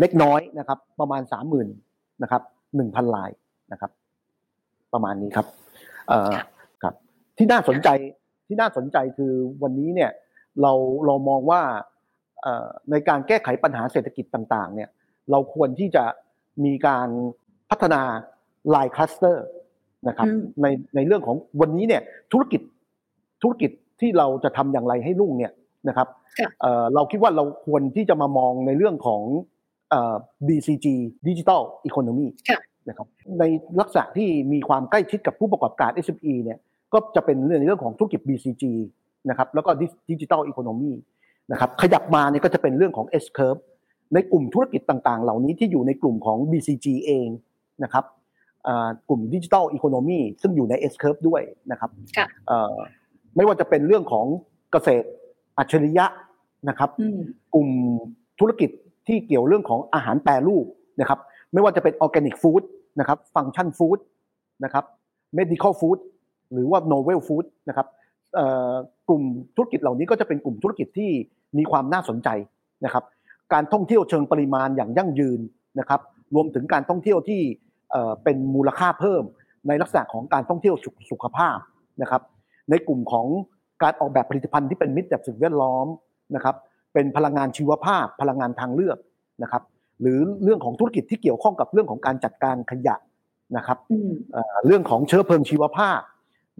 [0.00, 1.68] เล็กน้อยนะครับ ประมาณสามหมื่น
[2.22, 2.42] นะครับ
[2.76, 3.30] หนึ่งพันลาย
[3.72, 3.90] นะครับ
[4.92, 5.46] ประมาณนี้ครับ
[6.82, 6.94] ครับ
[7.36, 7.88] ที่น่าสนใจ
[8.46, 9.32] ที่น่าสนใจคือ
[9.62, 10.10] วันนี้เนี่ย
[10.62, 10.72] เรา
[11.06, 11.62] เรามองว่า
[12.90, 14.88] ในการแก้ไขปัญหาเศรษฐกิจต่าง ๆ เนี่ย
[15.30, 16.04] เราควรที่จะ
[16.64, 17.08] มีการ
[17.70, 18.02] พัฒนา
[18.74, 19.46] ลายคลัสเตอร์
[20.08, 20.26] นะครับ
[20.62, 22.60] ในในเรื่องของวันนี้เนี่ยธุรกิจ
[23.42, 25.52] ธุรกิจที่เราจะทำอย่างไรให้รุ่งเนี่ย
[25.88, 26.08] นะครับ
[26.94, 29.22] เราคิดว่าเราควรที่จะมามองในเรื่องของ
[30.46, 30.86] BCG
[31.28, 32.28] Digital Economy
[32.88, 33.06] นะครับ
[33.38, 33.44] ใน
[33.80, 36.58] ลักษณะที่มีความใกล้ชิดกับผู้ประกอบการ SME เนี่ย
[36.92, 38.64] ก็จะเป็นในเรื่องของธุรกิจ BCG
[39.30, 39.70] นะครับแล้วก็
[40.10, 40.92] Digital Economy
[41.52, 43.60] นะครับขยับมาเนี่ยก็จะเป็นเรื่องของ S curve
[44.14, 47.28] ในกลุ่มธุรกิจต่างๆ เหล่านี้ที่อยู่ในกลุ่มของ BCG เอง
[47.84, 48.04] นะครับ
[49.08, 51.90] กลุ่ม Digital Economy ซึ่งอยู่ใน S curve ด้วยนะครับ
[53.36, 54.26] ไม่ว่าจะเป็นเรื่องของ
[54.72, 55.06] เกษตร
[55.58, 56.06] อัจฉริยะ
[56.68, 56.90] นะครับ
[57.54, 57.68] กลุ่ม
[58.40, 58.70] ธุรกิจ
[59.06, 60.66] ที่เกี่ยวเรื่องของอาหารแปรรูป
[61.00, 61.18] นะครับ
[61.52, 62.62] ไม่ว่าจะเป็น organic food
[63.00, 63.98] นะครับ function food
[64.64, 64.84] นะครับ
[65.34, 65.98] medical food
[66.52, 67.86] หรือว่า novel food นะครับ
[69.08, 69.22] กลุ่ม
[69.56, 71.10] ธุรกิจเหล่านี้ก็จะเป็นกลุ่มธุรกิจที่
[71.58, 72.28] มีความน่าสนใจ
[72.84, 73.04] นะครับ
[73.52, 75.40] การท่องเที่ยวเชิงปริมาณอย่างยั่งยืน
[75.78, 76.00] นะครับ
[76.34, 77.40] รวมถึงการท่องเที่ยวที่
[78.24, 79.22] เป็นมูลค่าเพิ่ม
[79.68, 80.74] ในลักษณะของการท่องเที่ยว
[81.10, 81.58] สุขภาพ
[82.02, 82.22] นะครับ
[82.70, 83.26] ในกลุ่มของ
[83.82, 85.86] การออกแบบผลิตภัณฑ์ที่เป็นมิตรกับสิ่งแวดล้อม
[86.34, 86.56] นะครับ
[86.92, 88.98] เป็นพลังงานชีวภาพ พลังงานทางเลือก
[89.42, 89.62] นะครับ
[90.00, 92.96] หรือเรื่องของธุรกิจที่เกี่ยวข้องกับเรื่องของการจัดการขยะ
[93.56, 93.78] นะครับ
[94.66, 96.00] เรื่องของเชื้อเพลิงชีวภาพ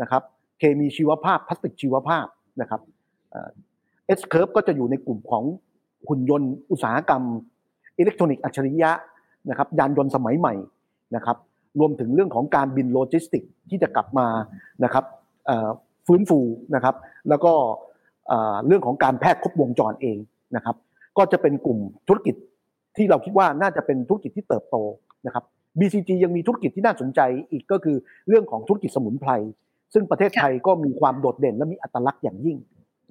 [0.02, 0.22] นะครับ
[0.58, 2.26] เคมีชีวภาพพลาสติกชีวภาพ
[2.60, 2.80] นะครับ
[4.06, 5.44] S curve ก็จะอยู่ในกลุ่มของ
[6.08, 7.22] หุ่นยนต์อุตสาหกรรม
[7.98, 8.90] อิเล็กทรอนิกส์อัจฉริยะ
[9.50, 10.54] นะครับยานยนต์สมัยใหม่
[11.16, 11.36] นะครับ
[11.80, 14.26] รวมถึงเรื่องของการบินโลจิสติกที่จะกลับมา
[14.84, 15.04] นะครับ
[16.06, 16.40] ฟื้นฟู
[16.74, 16.94] นะครับ
[17.28, 17.52] แล้วก็
[18.66, 20.18] เรื่องของการแพทย์ครบวงจรเอง
[20.56, 20.76] นะครับ
[21.18, 21.78] ก็จะเป็นกลุ่ม
[22.08, 22.34] ธุรกิจ
[22.96, 24.76] ที่เราคิดว่าน่าจะเป็นธุรกิจที่เติบโต
[25.26, 25.44] นะครับ
[25.78, 27.20] BCG ยังมีธุรกิจที่น่าสนใจ
[27.52, 27.96] อีกก็คือ
[28.28, 29.32] เรื่องของธุรกิจสมุนไพร
[29.94, 32.58] ซึ่งประเทศไทยก็มีความโดดเด่นและมีอัตลักษณ์อย่างยิ่ง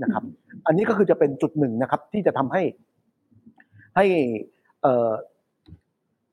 [0.04, 0.24] นะครับ
[0.67, 2.63] อันนี้ก็คือจะเป็นจุดหนึ่งนะครับที่จะทำให้
[3.95, 4.06] ให้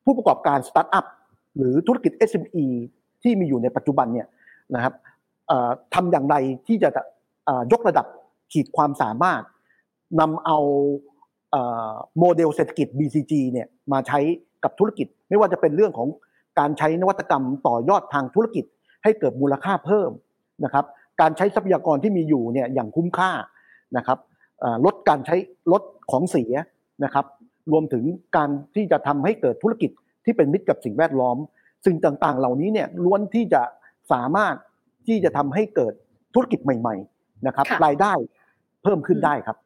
[0.04, 1.06] ผู้ประกอบการสตาร์ทอัพ
[1.56, 2.66] หรือธุรกิจ SME
[3.22, 4.26] ที่มีอยู่ในปัจจุบันเนี่ย
[4.74, 4.94] นะครับ
[5.94, 6.36] ทำอย่างไร
[6.66, 6.88] ที่จะ
[7.72, 8.06] ยกระดับ
[8.52, 9.42] ขีดความสามารถ
[10.20, 10.58] นำเอา
[12.18, 14.20] โมเดลเศรษฐกิจ BCG เนี่ยมาใช้
[14.64, 16.08] กับธุรกิจ ไม่ว่าจะเป็นเรื่องของ
[16.58, 18.64] การใช้นวัตกรรมต่อยอดทางธุรกิจ
[19.02, 20.10] ให้เกิดมูลค่าเพิ่ม
[20.64, 20.84] นะครับ
[21.20, 23.30] การใช้ทรัพยากรที่มีอยู่เนี่ยอย่างคุ้มค่า
[23.96, 24.18] นะครับ
[24.84, 25.36] ลดการใช้
[25.72, 26.52] ลดของเสีย
[27.04, 27.26] นะครับ
[27.72, 28.04] รวมถึง
[28.36, 29.90] การที่จะทำให้เกิดธุรกิจ
[30.24, 31.36] ที่เป็นมิตรกับสิ่งแวดล้อม
[31.86, 33.62] สิ่งต่างๆ เหล่านี้เนี่ยล้วนที่จะ
[34.12, 34.54] สามารถ
[35.06, 35.92] ที่จะทำให้เกิด
[36.34, 38.12] ธุรกิจใหม่ ๆ นะครับ รายได้
[38.86, 39.56] เพิ่มขึ้นได้ครับ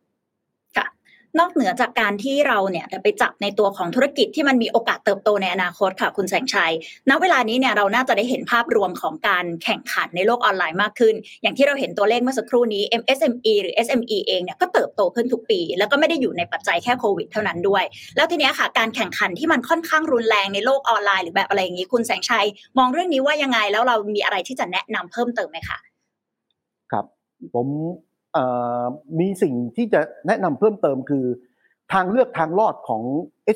[1.38, 6.72] นอกเหนือจากการที่เราเนี่ยไปจับในตัวของธุรกิจที่มันมีโอกาสเติบโตในอนาคตค่ะ คุณแสงชัย
[7.10, 17.84] ณ เวลานี้เนี่ยเราน่าจะได้เห็นภาพรวมของการแข่งขันในโลกออนไลน์มากขึ้น อย่างที่เราเห็นตัวเลขเมื่อสักครู่นี้ MSME หรือ SME เองเนี่ยก็เติบโตขึ้นทุกปี แล้วก็ไม่ได้อยู่ในปัจจัยแค่โควิดเท่านั้นด้วย
[18.16, 22.46] แล้วทีนี้ค่ะ การแข่งขันที่มันค่อนข้างรุนแรงในโลกออนไลน์หรือแบบอะไรอย่างนี้ คุณแสงชัย
[22.78, 25.78] มองเรื่องนี้ว่ายังไงแล้วเรามีอะไรที่จะแนะนำเพิ่มเติมไหมคะ
[26.92, 27.04] ครับ
[27.54, 27.68] ผม
[29.20, 31.24] มีสิ่งที่จะแนะนำเพิ่มเติมคือ
[31.92, 33.02] ทางเลือกทางรอดของ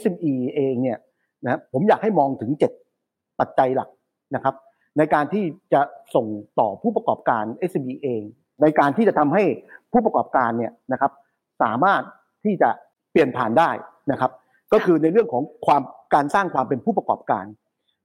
[0.00, 0.98] SME เองเนี่ย
[1.44, 2.50] นะผมอยากให้มองถึง
[2.96, 3.88] 7 ปัจจัยหลัก
[4.34, 4.54] นะครับ
[4.98, 5.80] ในการที่จะ
[6.14, 6.26] ส่ง
[6.60, 8.22] ต่อผู้ประกอบการ SME เอง
[8.62, 9.44] ในการที่จะทำให้
[9.92, 11.12] ผู้ประกอบการเนี่ยนะครับ
[11.62, 12.02] สามารถ
[12.44, 12.70] ที่จะ
[13.10, 13.70] เปลี่ยนผ่านได้
[14.12, 14.30] นะครับ
[14.72, 15.82] ก็คือในเรื่องของความ
[16.14, 17.44] การสร้างความเป็นผู้ประกอบการ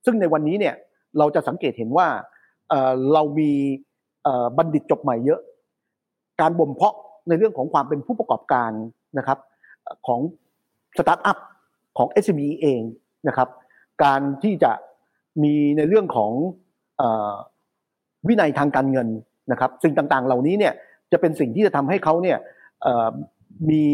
[0.05, 0.75] ซึ่งในวันนี้เนี่ย
[1.17, 2.07] เราจะสังเกตเห็นว่า
[3.13, 3.51] เรามี
[4.57, 5.39] บัณฑิตจบใหม่เยอะ
[6.41, 6.95] การบ่มเพาะ
[7.27, 8.71] ในเรื่องของความเป็นผู้ประกอบการ
[9.17, 9.39] นะครับ
[10.07, 10.19] ของ
[10.97, 11.37] สตาร์ทอัพ
[11.97, 12.81] ของ SME เอง
[13.27, 13.49] นะครับ
[14.03, 14.71] การที่จะ
[15.43, 16.31] มีในเรื่องของ
[18.27, 19.07] วินัยทางการเงิน
[19.51, 20.73] นะครับสิ่งต่างๆ เหล่านี้เนี่ย
[21.11, 22.37] จะเป็นสิ่งที่จะทำให้เขาเนี่ย
[23.69, 23.85] มี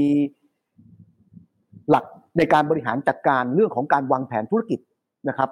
[1.90, 2.06] หลัก
[2.38, 4.80] ในการบริหารจัดการเรื่องของการวางแผนธุรกิจ
[5.30, 5.50] นะครับ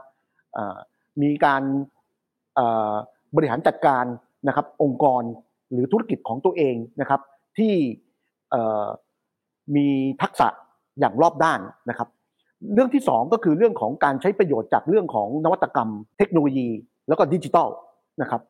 [1.21, 1.63] มีการ
[3.35, 4.05] บริหารจัดการ
[4.47, 5.23] นะครับองค์กร
[5.73, 7.21] หรือธุรกิจของตัวเองนะครับ
[7.57, 7.73] ที่
[9.75, 9.87] มี
[10.21, 10.47] ทักษะ
[10.99, 11.59] อย่างรอบด้าน
[11.89, 12.07] นะครับ
[12.73, 16.69] เรื่องที่ 2 ก็คือเรื่องของการใช้ประโยชน์จากเรื่องของนวัตกรรม เทคโนโลยี
[17.07, 17.67] แล้วก็ดิจิทัล
[18.21, 18.41] นะครับ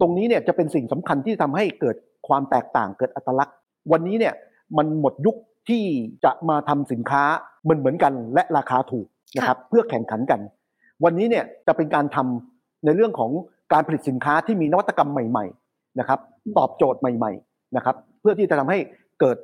[0.00, 1.96] ตรงนี้เนี่ยจะเป็นสิ่งสำคัญที่ทำให้เกิด
[2.28, 3.56] ความแตกต่างเกิดอัตลักษณ์
[3.92, 4.34] วันนี้เนี่ย
[4.78, 5.36] มันหมดยุค
[5.68, 5.84] ที่
[6.24, 7.22] จะมาทำสินค้า
[7.62, 10.40] เหมือนเหมือนกันและราคาถูกนะครับเพื่อแข่งขันกัน
[11.04, 13.30] วันนี้เนี่ยจะเป็นการทำในเรื่องของ
[13.72, 15.67] การผลิตสินค้าที่มีนวัตกรรมใหม่ๆ
[15.98, 16.18] นะครับ
[16.58, 18.78] ตอบโจทย์ใหม่ๆนะครับเพื่อที่จะทำให้
[19.20, 19.36] เกิด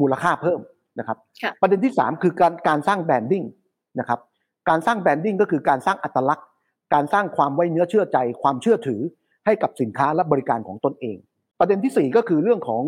[0.00, 0.60] มูลค่าเพิ่ม
[0.98, 1.18] นะครับ
[1.60, 3.44] ประเด็นที่ 3 คือการการสร้าง branding
[3.98, 4.20] นะครับ
[4.68, 6.46] การสร้าง branding ก็คือการสร้างอัตลักษณ์
[6.94, 9.00] การสร้างความไว้เนื้อเชื่อใจความเชื่อถือ
[9.46, 11.16] ให้กับสินค้าและบริการของตนเอง
[11.58, 12.82] ประเด็นที่ 4 ก็คือเรื่องของ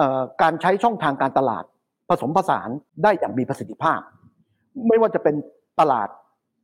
[0.00, 0.02] อ
[0.42, 1.64] การใช้ช่องทางการตลาด
[2.08, 2.68] ผสมผสาน
[3.02, 4.00] ได้อย่างมีประสิทธิภาพ
[4.88, 5.34] ไม่ว่าจะเป็น
[5.80, 6.08] ตลาด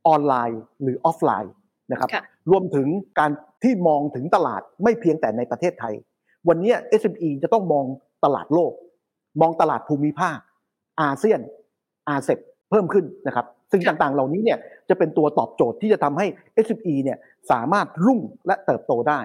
[0.07, 1.53] ออนไลน์หรือออฟไลน์
[1.91, 2.09] นะครับ
[2.51, 2.87] รวมถึง
[3.19, 3.31] การ
[3.63, 5.95] ที่มองถึงตลาดไม่เพียงแต่ในประเทศไทย
[6.49, 7.85] วันนี้ SME จะต้องมอง
[8.25, 8.73] ตลาดโลก
[9.41, 10.39] มองตลาดภูมิภาค
[11.03, 11.41] อาเซียน
[12.09, 12.39] อาเซบ
[12.71, 16.27] เพิ่มขึ้นนะครับสิ่งต่างๆ เหล่านี้เนี่ยจะเป็นตัวตอบโจทย์ที่จะทำให้
[16.67, 17.19] SME เนี่ย
[17.51, 19.21] สามารถรุ่งและเติบโตได้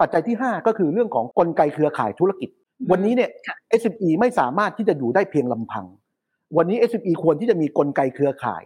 [0.00, 2.48] ปัจจัยที่ 5 ก็คือเรื่องของกลไกเครือข่ายธุรกิจ
[2.90, 3.30] วันนี้เนี่ย
[3.80, 5.86] SME ไม่สามารถที่จะอยู่ได้เพียงลำพัง
[6.56, 8.62] วันนี้ SME ควรที่จะมีกลไกเครือข่าย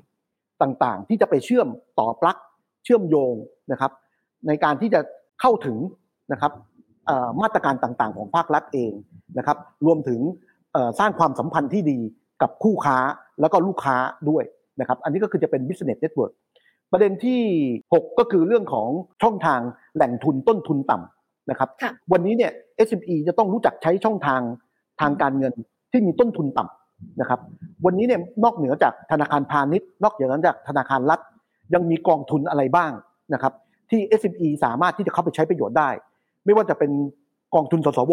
[0.63, 3.35] ต่างๆ ที่จะไปเชื่อมต่อปลั๊กเชื่อมโยง
[3.73, 3.93] นะครับ
[4.47, 5.01] ในการที่จะ
[5.41, 5.77] เข้าถึง
[6.33, 6.53] นะครับ
[7.43, 8.93] มาตรการต่างๆ ของภาครัฐเอง
[9.39, 10.21] นะครับ รวมถึง
[10.99, 11.99] สร้างความสัมพันธ์ที่ดี
[12.43, 12.97] กับคู่ค้า
[13.41, 13.97] แล้วก็ลูกค้า
[14.29, 14.45] ด้วย
[14.81, 16.33] นะครับ อันนี้ก็คือจะเป็น business network
[16.93, 17.41] ประเด็นที่
[17.83, 18.89] 6 ก็คือเรื่องของ
[19.23, 19.61] ช่องทาง
[19.95, 21.69] แหล่งทุนต้นทุนต่ำนะครับ
[22.13, 22.53] วันนี้เนี่ย
[22.89, 24.41] SME จะต้องรู้จักใช้ช่องทาง
[25.01, 25.53] ทางการเงิน
[25.91, 27.41] ที่มีต้นทุนต่ำนะครับ
[27.85, 31.21] วันนี้เนี่ยนอกเหนือจากธนาคารพาณิชย์ นอกเหนือจากธนาคารรัฐ
[31.75, 32.93] ยังมีกองทุนอะไรบ้าง
[33.35, 33.53] นะครับ
[33.91, 35.91] ที่ SME สามารถที่จะเข้าไปใช้ประโยชน์ได้
[36.45, 36.91] ไม่ว่าจะเป็น
[37.55, 38.13] กองทุนสสว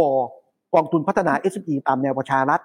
[0.76, 2.62] กองทุนพัฒนา SME ตามแนวประชารัฐ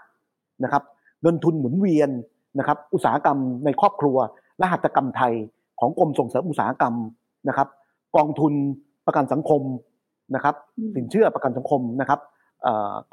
[0.64, 0.82] นะครับ
[1.22, 2.10] เงินทุนหมุนเวียน
[2.58, 4.16] นะครับอุตสาหกรรมในครอบครัว
[4.58, 5.34] และหัตถกรรมไทย
[5.80, 6.94] ของกรมส่งเสริมอุตสาหกรรม
[7.48, 7.68] นะครับ
[8.16, 8.52] กองทุน
[9.06, 9.62] ประกันสังคม
[10.34, 10.54] นะครับ
[10.96, 12.20] สินเชื่อประกันสังคมนะครับ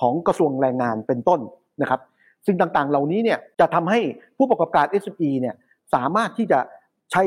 [0.02, 1.40] ของกระทรวงแรงงานเป็นต้น
[1.82, 2.00] นะครับ
[2.46, 4.00] สิ่งต่างๆ เหล่านี้เนี่ยจะทำให้
[4.38, 5.56] ผู้ประกอบการ SME เนี่ย
[5.94, 6.60] สามารถที่จะ
[7.12, 7.24] ใช้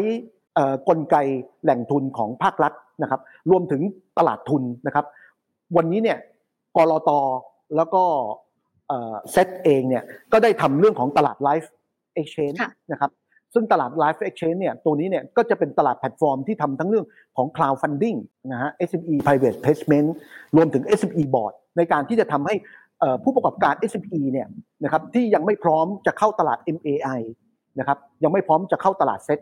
[0.89, 1.17] กลไก
[1.63, 3.83] แหล่งทุนของภาครัฐนะครับ รวมถึง
[4.19, 5.05] ตลาดทุนนะครับ
[5.77, 6.19] วันนี้เนี่ย
[6.77, 7.11] กลต.
[7.77, 8.03] แล้วก็
[9.33, 12.53] เซตเองเนี่ยก็ได้ทำเรื่องของตลาด LiVE Exchange
[12.93, 13.11] นะครับ
[13.55, 18.19] ซึ่งตลาด LiVE Exchange เนี่ยตัวนี้เนี่ยก็จะเป็นตลาดแพลตฟอร์มที่ทำทั้งเรื่องของ crowd funding
[18.53, 20.09] นะฮะ SME private placement
[20.57, 22.55] รวมถึง SME board ในการที่จะทำให้
[23.25, 24.49] ผู้ประกอบการ SME เนี่ย
[24.85, 27.21] นะครับที่ยังไม่พร้อมจะเข้าตลาด MAI
[27.79, 29.39] นะครับยังไม่พร้อมจะเข้าตลาดเซ็ต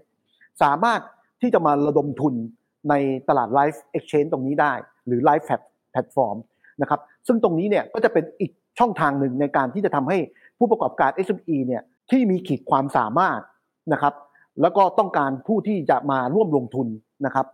[0.62, 1.00] สามารถ
[1.40, 2.34] ที่จะมาระดมทุน
[2.90, 2.94] ใน
[3.28, 4.72] ตลาด Life Exchange ตรงนี้ได้
[5.06, 5.46] หรือ Life
[5.92, 6.36] Platform
[6.82, 10.18] นะครับซึ่งตรงนี้เนี่ยก็จะเป็นอีกช่องทางหนึ่งในการที่จะทำให้
[10.58, 13.40] ผู้ประกอบการ SME เนี่ยที่มีขีดความสามารถ
[13.92, 14.14] นะครับ
[14.62, 16.88] แล้วก็ต้องการผู้ที่จะมาร่วมลงทุน
[17.26, 17.46] นะครับ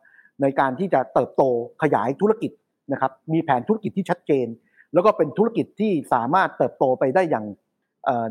[0.42, 1.42] ในการที่จะเติบโต
[1.82, 2.50] ขยายธุรกิจ
[2.92, 4.46] นะครับมีแผนธุรกิจที่ชัดเจน
[4.94, 7.46] แล้วก็เป็นธุรกิจที่สามารถเติบโตไปได้อย่าง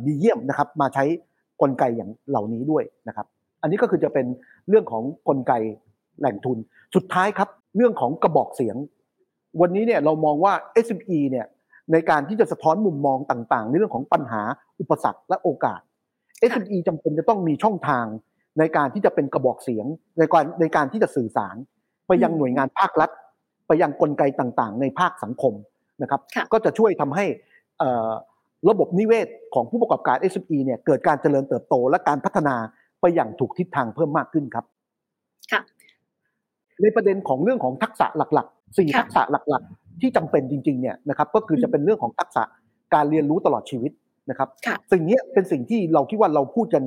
[0.05, 1.03] ดีเยี่ยมนะครับมาใช้
[1.61, 3.27] กลไกอย่างเหล่านี้ด้วยนะครับ
[3.63, 4.25] อันนี้ก็คือจะเป็น
[4.69, 5.53] เรื่องของกลไก
[6.19, 6.57] แหล่งทุน
[6.95, 8.75] สุดท้ายครับเรื่องของกระบอกเสียง
[9.61, 10.53] วันนี้เนี่ยเรามองว่า
[10.85, 11.45] SME เนี่ย
[11.91, 14.41] ในการที่จะสะท้อนมุมมองต่างๆ ในเรื่องของปัญหา
[14.79, 15.79] อุปสรรคและโอกาส
[16.51, 18.05] SME จำเป็นจะต้องมีช่องทาง
[18.59, 19.85] ในการที่จะเป็นกระบอกเสียง
[20.17, 21.55] ในการในการที่จะสื่อสาร
[22.07, 23.09] ไปยังหน่วยงานภาครัฐ
[23.67, 25.53] ไปยังกลไกต่างๆ ในภาคสังคม
[26.01, 26.21] นะครับ
[26.53, 27.25] ก็จะช่วยทำให้
[28.69, 32.55] ระบบนิเวศของผู้ประกอบการ SME เนี่ยเกิดการเจริญเติบโตและการพัฒนา
[33.03, 34.65] ไปอย่างถูกทิศทางเพิ่มมากขึ้นครับ
[35.51, 35.61] ค่ะ
[36.81, 42.43] ในประเด็นของเรื่องของทักษะหลักๆสี่ทักษะหลักๆ ที่จำเป็นจริงๆเนี่ยนะครับก็คือจะเป็นเรื่องของทักษะ
[42.93, 43.91] การเรียนรู้ตลอดชีวิต
[44.29, 44.49] นะครับ
[44.91, 46.83] สิ่งนี้เป็นสิ่งที่เราคิดว่าเราพูดกัน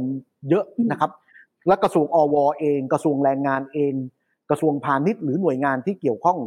[0.50, 1.10] เยอะนะครับ
[1.66, 3.92] และกระทรวงอวเอง กระทรวงแรงงานเอง
[4.50, 6.38] กระทรวงพาณิชย์หรือหน่วยงานที่เกี่ยวข้อง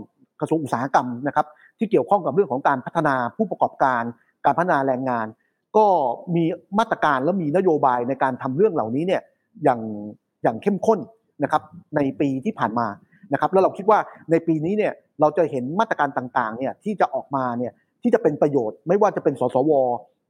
[0.41, 4.03] กระทรวงอุตสาหกรรมนะครับ ที่เกี่ยวข้องกับเรื่องของการพัฒนาผู้ประกอบการ
[4.45, 5.27] การพัฒนาแรงงาน
[5.77, 5.86] ก็
[6.36, 6.43] มี
[6.79, 9.21] มาตรการและมีนโยบายในการทำเรื่องเหล่านี้เนี่ย
[9.63, 9.82] อย่าง
[10.43, 11.00] อย่างเข้มข้น
[11.43, 11.62] นะครับ
[11.95, 12.88] ในปีที่ผ่านมา
[13.34, 14.00] นะครับแล้วเราคิดว่า
[14.32, 19.72] ในปีนี้เนี่ยเราจะเห็นมาตรการต่างๆเนี่ยที่จะออกมาเนี่ยที่จะเป็นประโยชน์ ไม่ว่าจะเป็นสสว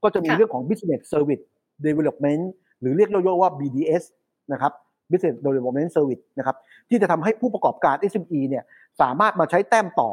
[0.04, 1.44] ก็จะมีเรื่องของ business service
[1.86, 2.44] development
[2.82, 4.04] หรือเรียกย่อๆว่า BDS
[4.52, 4.72] นะครับ
[5.12, 6.56] business development service นะครับ
[6.89, 8.63] ที่จะทำให้ผู้ประกอบการ SME เนี่ย
[9.02, 10.12] สามารถมาใช้แต้มต่อ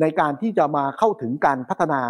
[0.00, 2.00] ในการที่จะมาเข้าถึงการพัฒนา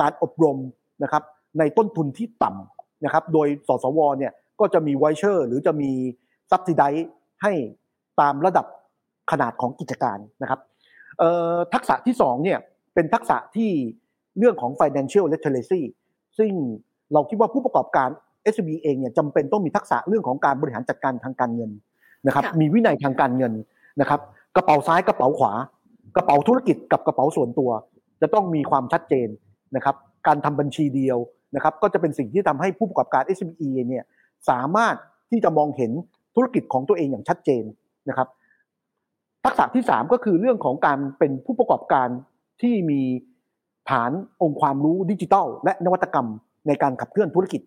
[0.00, 0.58] การอบรม
[1.02, 1.22] นะครับ
[1.58, 5.90] ในต้นทุนที่ต่ำนะครับโดยสสวเนี่ย ก็จะมีไวเชอร์หรือจะมี
[6.50, 6.82] ซับซิได
[7.42, 7.52] ให้
[8.20, 8.66] ตามระดับ
[9.30, 10.60] ขนาดของกิจการนะครับ
[11.74, 12.58] ทักษะที่2เนี่ย
[12.94, 13.70] เป็นทักษะที่
[14.38, 15.82] เรื่องของ financial literacy
[16.38, 16.50] ซึ่ง
[17.12, 18.08] เราคิดว่าผู้ประกอบการ
[18.54, 21.70] SME เองเนี่ยจำเป็นต้องมีทักษะเรื่องของการบริหารจัดการทางการเงิน
[22.26, 23.52] นะครับ มีวินัยทางการเงิน
[24.00, 24.20] นะครับ
[24.56, 25.52] กระเป๋าซ้ายกระเป๋าขวา
[26.16, 27.70] กระเป๋าธุรกิจกับกระเป๋าส่วนตัว
[28.20, 29.28] จะต้องมีความชัดเจน
[29.76, 31.18] นะครับ การทำบัญชีเดียว
[31.54, 34.04] นะครับ ก็จะเป็นสิ่งที่ทำให้ผู้ประกอบการ SME เนี่ย
[34.50, 34.96] สามารถ
[35.30, 35.92] ที่จะมองเห็น
[36.34, 37.64] ธุรกิจของตัวเองอย่างชัดเจน
[38.08, 38.28] นะครับ
[39.44, 42.08] ทักษะที่ 3 ก็คือเรื่องของการเป็นผู้ประกอบการ
[42.62, 43.00] ที่มี
[43.90, 44.10] ฐาน
[44.42, 46.28] องค์ความรู้ดิจิทัล และนวัตกรรม
[46.66, 47.62] ในการขับเคลื่อนธุรกิจ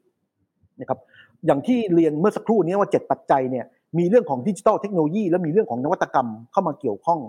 [0.82, 1.00] นะครับ
[1.46, 3.66] อย่างที่เรียนเมื่อสักครู่นี้ว่า 7 ปัจจัยเนี่ย
[3.98, 7.20] มีเรื่องของดิจิทัลเทคโนโลยีและมีเรื่องของนวัตกรรมเข้ามาเกี่ยวข้อง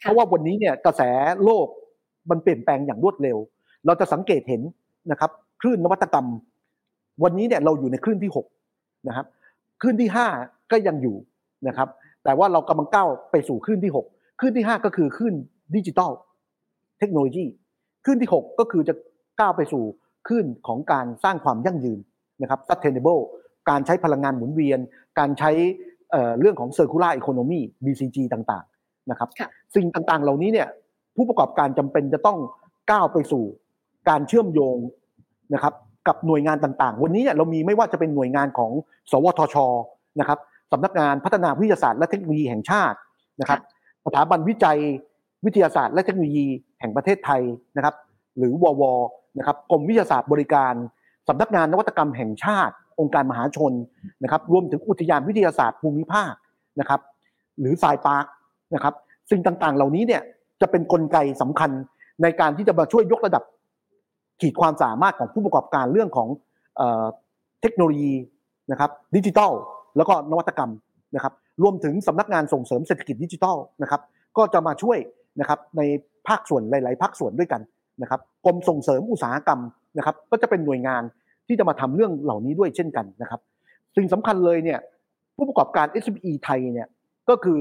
[0.00, 1.02] เพราะว่าวันนี้เนี่ยกระแส
[1.44, 1.66] โลก
[2.30, 3.38] มันเปลี่ยนแปลงอย่างรวดเร็ว
[3.86, 4.62] เราจะสังเกตเห็น
[5.10, 6.26] นะครับคลื่นนวัตกรรม
[7.22, 8.59] วันนี้เนี่ยเราอยู่ในคลื่นที่ 6
[9.08, 9.26] นะครับ
[9.80, 10.10] คลื่นที่
[10.40, 11.16] 5 ก็ยังอยู่
[11.68, 11.88] นะครับ
[12.24, 15.34] แต่ว่าเรากำลังก้าวไปสู่คลื่นที่6คลื่นที่ 5 ก็คือคลื่น
[15.74, 16.12] ดิจิทัล
[16.98, 17.44] เทคโนโลยี
[18.04, 18.94] ขึ้นที่ 6 ก็คือจะ
[19.40, 19.84] ก้าวไปสู่
[20.28, 21.98] ขึ้นของการสร้างความยั่งยืน
[22.42, 23.22] นะครับ sustainable
[23.70, 24.78] การใช้พลังงานหมุนเวียน
[25.18, 25.50] การใช้
[26.40, 29.28] เรื่องของ circular economy BCG ต่างๆนะครับ
[29.76, 30.68] สิ่งต่างๆ เหล่านี้เนี่ย
[31.16, 32.38] ผู้ประกอบการจำเป็นจะต้อง
[32.90, 33.44] ก้าวไปสู่
[34.08, 34.76] การเชื่อมโยง
[35.54, 35.74] นะครับ
[36.08, 38.70] กับหน่วยงานต่างๆ วันนี้เนี่ยเรามีไม่ว่าจะเป็นหน่วยงานของ
[39.10, 39.56] สวทช
[40.20, 40.38] นะครับ
[40.72, 42.98] สำนักงานพัฒนาวิทยาศาสตร์และเทคโนโลยีแห่งชาติ
[43.40, 43.60] นะครับ
[44.06, 44.78] สถาบันวิจัย
[45.44, 46.46] วิทยาศาสตร์และเทคโนโลยี
[46.80, 47.42] แห่งประเทศไทย
[47.76, 47.94] นะครับ
[48.38, 48.82] หรือวว
[49.38, 50.74] นะครับกรมวิทยาศาสตร์บริการ
[51.28, 53.72] สำนักงานนวัตกรรมแห่งชาติ องค์การมหาชน
[54.22, 56.32] นะครับรวมถึงอุทยานวิทยาศาสตร์ภูมิภาค
[56.80, 57.00] นะครับ
[57.60, 58.24] หรือสายปาร์ค
[58.74, 58.94] นะครับ
[59.30, 60.22] สิ่งต่างๆ เหล่านี้เนี่ย
[60.60, 61.70] จะเป็นนกลไกสำคัญ
[62.22, 63.42] ในการที่จะมาช่วยยกระดับ
[64.40, 66.28] ขีดความสามารถของผู้ประกอบการเรื่องของ
[67.60, 68.14] เทคโนโลยี
[68.70, 69.52] นะครับดิจิทัล
[69.96, 70.70] แล้วก็นวัตกรรม
[71.14, 74.00] นะครับรวมถึงสำนักงานส่งเสริมเศรษฐกิจดิจิทัลนะครับ
[74.36, 74.98] ก็จะมาช่วย
[75.40, 75.82] นะครับใน
[76.28, 77.60] ภาคส่วนหลาย ๆ ภาคส่วนด้วยกัน
[78.02, 79.60] นะครับกรมส่งเสริมอุตสาหกรรม
[79.98, 81.02] นะครับก็จะเป็นหน่วยงาน
[81.46, 83.40] ที่จะมาทำเรื่องเหล่านี้ด้วยเช่นกันนะครับ
[83.96, 84.78] สิ่งสำคัญเลยเนี่ย
[85.36, 86.88] ผู้ประกอบการ SME ไทยเนี่ย
[87.28, 87.60] ก็คือ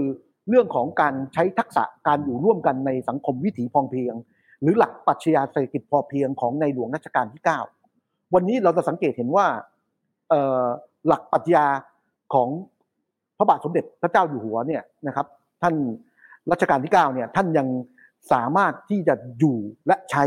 [0.50, 4.16] เรื่องของการใช้ทักษะการอยู่ร่วมกันในสังคมวิถีพองเพียง
[4.62, 7.44] หรือหลักปรัชญาเศรษฐกิจพอเพียงของในหลวงรัชกาลที่
[7.88, 9.46] 9 วันนี้เราจะสังเกตเห็นว่า
[11.08, 11.66] หลักปรัชญา
[12.34, 12.50] ของ
[13.38, 15.28] พระบาทสมเด็จพระเจ้าอยู่หัวเนี่ยนะครับ
[15.62, 15.76] ท่าน
[16.52, 17.68] รัชกาลที่9เนี่ยท่านยัง
[18.32, 20.24] สามารถที่จะอยู่และใช้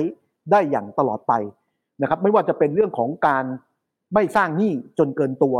[0.51, 1.33] ได้อย่างตลอดไป
[2.03, 3.45] นะครับ ไม่ว่าจะเป็นเรื่องของการ
[4.15, 5.57] ไม่สร้างหนี้จนเกินตัว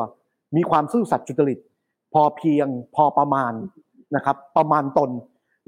[0.57, 1.59] มีความซื่อสัตย์จุจริต
[2.13, 3.53] พอเพียงพอประมาณ
[4.17, 5.11] นะครับ ประมาณตน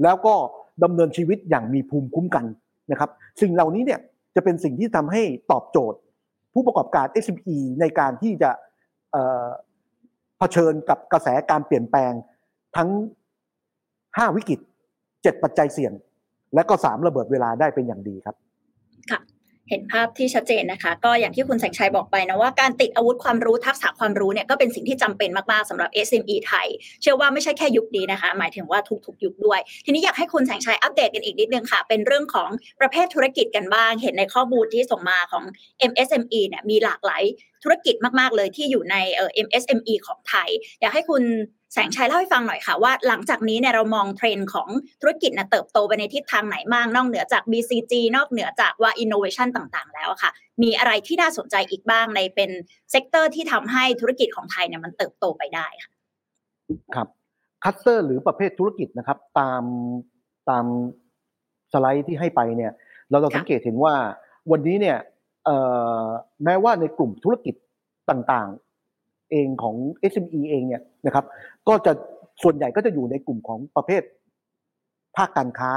[0.03, 0.35] แล้วก็
[0.85, 2.45] ดำเนินชีวิตอย่างมีภูมิคุ้มกัน
[2.91, 4.01] นะครับสิ่งเหล่านี้เนี่ย
[4.37, 5.99] จะเป็นสิ่งที่ทำให้ตอบโจทย์
[6.55, 8.51] ผู้ประกอบการ SME ในการที่จะ
[10.39, 12.13] เผชิญกับกระแสการเปลี่ยนแปลง
[12.77, 12.89] ทั้ง
[13.59, 14.59] 5 วิกฤต
[15.03, 15.93] 7 ปัจจัยเสี่ยง
[16.55, 18.37] และก็ 3 ระเบิดเวลาได้เป็นอย่างดีครับ
[19.71, 26.67] เห็นภาพที่ชัดเจนนะคะ ก็อย่างที่คุณแสงชัยบอกไปนะว่าการติดอาวุธความรู้ทักษะความรู้เนี่ยก็เป็นสิ่งที่จำเป็นมากๆสำหรับ SME ไทย
[27.03, 32.51] เชื่อว่าไม่ใช่แค่ยุคนี้นะคะ หมายถึงว่าทุกๆ ยุคด้วย ทีนี้อยากให้คุณแสงชัยอัปเดตกันอีกนิดนึงค่ะ เป็นเรื่องของ
[32.81, 35.45] ประเภทธุรกิจกันบ้าง เห็นในข้อมูลที่ส่งมาของ
[35.91, 37.23] MSME เนี่ยมีหลากหลาย
[37.63, 40.49] ธุรกิจมากๆเลยที่อยู่ในเอ่อ MSME ของไทย
[40.81, 41.23] อยากให้คุณ
[41.75, 44.69] แสงชัยเล่าให้ฟังหน่อยค่ะว่าหลังจากนี้เนี่ยเรามองเทรนด์ของ
[45.01, 50.31] ธุรกิจนะเติบโตไปในทิศทางไหนบ้างนอกเหนือจาก BCG นอกเหนือจากว่า innovation ต่างๆ แล้วอะค่ะ
[50.63, 52.51] มีอะไรที่น่าสนใจอีกบ้างในเป็น
[52.91, 55.91] sector ที่ทำให้ธุรกิจของไทยเนี่ยมันเติบโตไปได้ค่ะ
[56.95, 57.09] ครับ
[57.65, 59.63] cluster หรือประเภทธุรกิจนะครับ ตาม
[60.51, 60.65] ตาม
[61.73, 62.73] สไลด์ที่ให้ไปเนี่ย
[63.11, 63.95] เราเราค่ะสังเกตเห็นว่า
[64.51, 64.99] วันนี้เนี่ย
[65.45, 65.57] เอ่
[66.03, 66.05] อ
[66.45, 67.55] แม้ว่าในกลุ่มธุรกิจ
[68.11, 68.74] ต่างๆ
[69.35, 69.77] เองของ
[70.13, 71.25] SME เองเนี่ยนะครับ
[71.69, 71.93] ก็จะ
[72.43, 74.03] ส่วนใหญ่ก็จะอยู่ในกลุ่มของประเภท
[75.17, 75.71] ภาคการค้า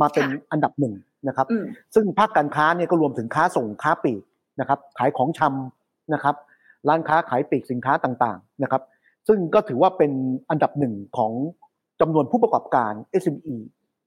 [0.00, 0.94] มาเป็นค่ะอันดับหนึ่ง
[1.28, 4.22] นะครับอืมซึ่งภาคการค้าเนี่ยก็รวมถึงค้าส่งค้าปลีก
[4.60, 6.34] นะครับ ขายของชำนะครับ
[6.88, 8.82] ร้านค้าขายปลีกสินค้าต่างๆนะครับ
[9.28, 10.12] ซึ่งก็ถือว่าเป็น
[10.50, 11.32] อันดับหนึ่งของ
[12.00, 13.56] จำนวนผู้ประกอบการ SME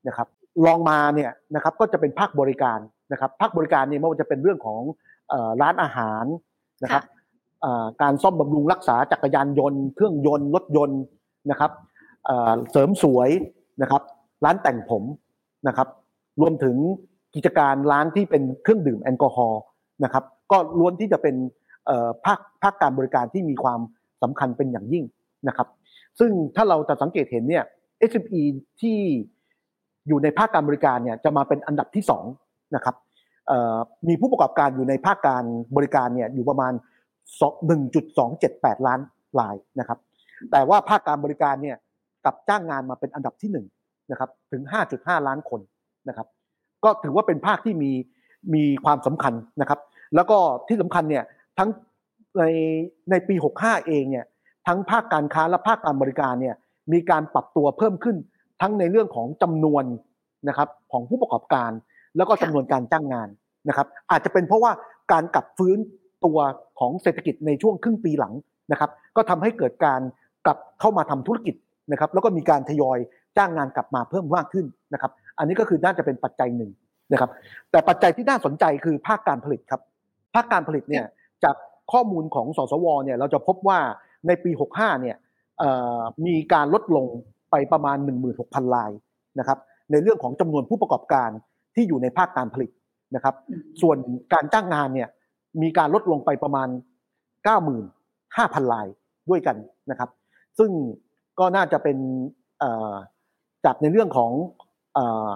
[0.08, 0.28] นะครับ
[0.65, 2.80] ลองมาเนี่ยนะครับก็จะเป็นภาคบริการ
[3.12, 4.82] นะครับ ภาคบริการเนี่ยไม่ว่าจะเป็นเรื่องของ
[5.30, 6.26] เอ่อร้านอาหาร
[6.84, 7.14] นะครับเอ่อ
[8.01, 11.01] การซ่อมบำรุงรักษาจักรยานยนต์เครื่องยนต์รถยนต์
[11.51, 11.71] นะครับ
[12.71, 13.30] เสริมสวย
[13.82, 14.01] นะครับ
[14.45, 15.04] ร้านแต่งผม
[15.67, 15.88] นะครับ
[16.41, 16.75] รวมถึง
[17.36, 19.62] กิจการร้านที่เป็นเครื่องดื่มแอลกอฮอล์
[20.04, 21.36] นะครับ ก็ล้วนที่จะเป็น
[22.25, 23.80] ภาคภาคการบริการที่มีความ
[24.21, 25.04] สำคัญเป็นอย่างยิ่ง
[25.47, 25.67] นะครับ
[26.19, 27.63] ซึ่งถ้าเราจะสังเกตเห็นเนี่ย
[28.10, 28.41] SME
[28.82, 28.97] ที่
[30.08, 32.25] อยู่ในภาคการบริการเนี่ยจะมาเป็นอันดับที่สอง
[32.75, 32.95] นะครับ
[34.08, 35.43] มีผู้ประกอบการอยู่ในภาคการ
[35.75, 36.73] บริการเนี่ยอยู่ประมาณ
[37.34, 39.00] 1.278 ล้าน
[39.40, 40.00] รายนะครับ
[40.52, 41.78] แต่ว่าภาคการบริการเนี่ย
[42.26, 43.66] กับจ้างงานมาเป็นอันดับที่หนึ่ง
[44.12, 44.64] นะครับถึง
[44.96, 45.62] 5.5 ล้านคน
[46.10, 46.28] นะครับ
[46.84, 47.92] ก็ถือว่าเป็นภาคที่มี
[48.54, 49.80] มีความสำคัญนะครับ
[50.16, 51.24] แล้วก็ที่สำคัญเนี่ย
[51.58, 51.70] ทั้ง
[52.38, 52.44] ใน
[53.12, 54.26] ในปี 65 เองเนี่ย
[54.68, 56.56] ทั้งภาคการค้าและภาคการบริการเนี่ย
[56.92, 58.18] มีการปรับตัวเพิ่มขึ้น
[58.62, 59.84] ทั้งในเรื่องของจำนวน
[60.48, 61.72] นะครับของผู้ประกอบการ
[62.18, 63.30] แล้วก็จำนวนการจ้างงาน
[63.70, 64.72] นะครับ อาจจะเป็นเพราะว่า
[65.12, 65.78] การกลับฟื้น
[66.26, 66.38] ตัว
[66.80, 68.34] ของเศรษฐกิจในช่วงครึ่งปีหลัง
[68.72, 70.02] นะครับ ก็ทำให้เกิดการ
[70.46, 71.56] กลับเข้ามาทำธุรกิจ
[71.92, 72.98] นะครับ แล้วก็มีการทยอย
[73.38, 76.72] จ้างงานกลับมาเพิ่มมากขึ้นนะครับ อันนี้ก็คือน่าจะเป็นปัจจัยหนึ่ง
[77.12, 77.30] นะครับ
[77.72, 79.82] แต่ปัจจัยที่น่าสนใจคือภาคการผลิตครับ
[80.36, 81.06] ภาคการผลิตเนี่ย
[81.44, 81.56] จาก
[81.92, 83.80] ข้อมูลของสสวเนี่ยเราจะพบว่า
[84.28, 85.18] ในปี 65เนี่ย
[85.60, 87.06] เอ่อมีการลดลง
[87.52, 87.98] ไปประมาณ
[88.36, 88.92] 16,000ราย
[89.40, 89.60] นะครับ
[89.92, 91.30] ในเรื่องของจำนวนผู้ประกอบการ
[91.76, 92.72] ที่อยู่ในภาคการผลิต
[93.16, 93.36] นะครับ
[93.82, 93.98] ส่วน
[94.34, 95.10] การจ้างงานเนี่ย
[95.62, 96.68] มีการลดลงไปประมาณ
[97.86, 98.88] 95,000ราย
[99.30, 99.56] ด้วยกัน
[99.89, 100.10] นะครับ
[100.60, 100.72] ซึ่ง
[101.39, 101.98] ก็น่าจะเป็น
[102.60, 102.94] เอ่อ
[103.65, 104.32] จากในเรื่องของ
[104.94, 105.30] เอ่อ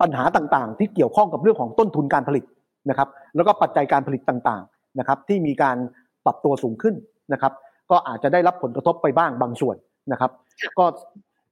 [0.00, 2.44] ปัญหาต่างๆ ที่เกี่ยวข้องกับเรื่องของต้นทุนการผลิต
[2.90, 5.76] นะครับ แล้วก็ปัจจัยการผลิตต่างๆนะครับ ที่มีการ
[6.24, 6.94] ปรับตัวสูงขึ้น
[7.32, 7.52] นะครับ
[7.90, 9.76] ก็อาจจะได้รับผลกระทบไปบ้างบางส่วน
[10.12, 10.30] นะครับ
[10.78, 10.84] ก็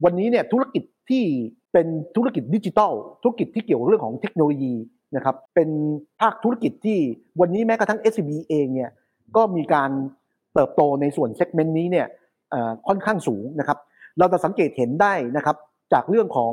[0.05, 1.25] วันนี้เนี่ยธุรกิจที่
[1.73, 2.93] เป็นธุรกิจดิจิทัล
[3.23, 4.75] ธุรกิจที่เกี่ยวกับเรื่องของเทคโนโลยี
[5.17, 5.69] นะครับเป็น
[6.21, 6.99] ภาคธุรกิจที่
[7.41, 8.91] วันนี้แม้กระทั่ง SME เองเนี่ย
[9.37, 9.91] ก็มีการ
[10.55, 12.07] เติบโตในส่วนเซกเมนต์นี้เนี่ย
[12.89, 13.79] ค่อนข้างสูงนะครับ
[14.19, 15.57] เราจะสังเกตเห็นได้นะครับ
[15.93, 16.53] จากเรื่องของ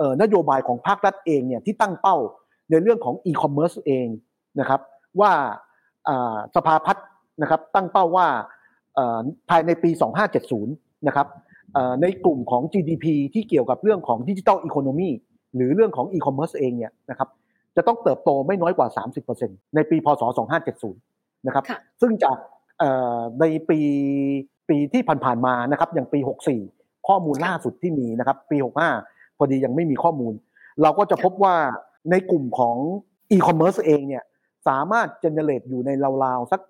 [0.00, 2.16] ออนโยบายของภาครัฐเองเนี่ยที่ตั้งเป้า
[2.70, 4.06] ในเรื่องของอีคอมเมิร์ซเอง
[4.60, 4.80] นะครับ
[5.20, 5.32] ว่า
[6.54, 7.06] สภาพัฒน์
[7.42, 8.26] นะครับตั้งเป้าว่า
[9.50, 9.90] ภายในปี
[10.48, 11.26] 2570 นะครับ
[12.02, 15.08] ในกลุ่มของ GDP ที่เกี่ยวกับเรื่องของดิจิทัลอีโคโนมี
[15.54, 17.28] หรือเรื่องของอีคอมเมิร์ซเองเนี่ยนะครับ
[17.78, 18.88] จะต้องเติบโตไม่น้อยกว่า
[19.32, 20.22] 30%ในปีพศ
[20.84, 22.36] 2570 นะครับค่ะซึ่งจาก
[22.78, 23.78] เอ่อในปี
[24.68, 26.18] ปีที่ผ่านๆมานะครับอย่างปี
[26.62, 28.56] 64 ข้อมูลล่าสุดที่มีนะครับ ปี
[28.98, 30.32] 65 พอดียังไม่มีข้อมูล
[30.82, 31.56] เราก็จะพบว่า
[32.10, 32.76] ในกลุ่มของ
[33.30, 34.24] อีคอมเมิร์ซเองเนี่ย
[34.68, 35.90] สามารถเจเนเรตอยู่ใน
[36.24, 36.60] ราวๆสัก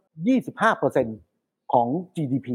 [0.77, 2.49] 25%ของ GDP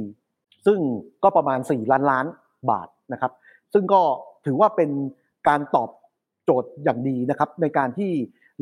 [0.65, 0.79] ซึ่ง
[1.23, 2.25] ก็ประมาณ 4 ล้านล้าน
[2.69, 3.31] บาทนะครับ
[3.73, 4.01] ซึ่งก็
[4.45, 4.89] ถือว่าเป็น
[5.47, 5.89] การตอบ
[6.45, 8.11] โจทย์อย่างดีนะครับ ในการที่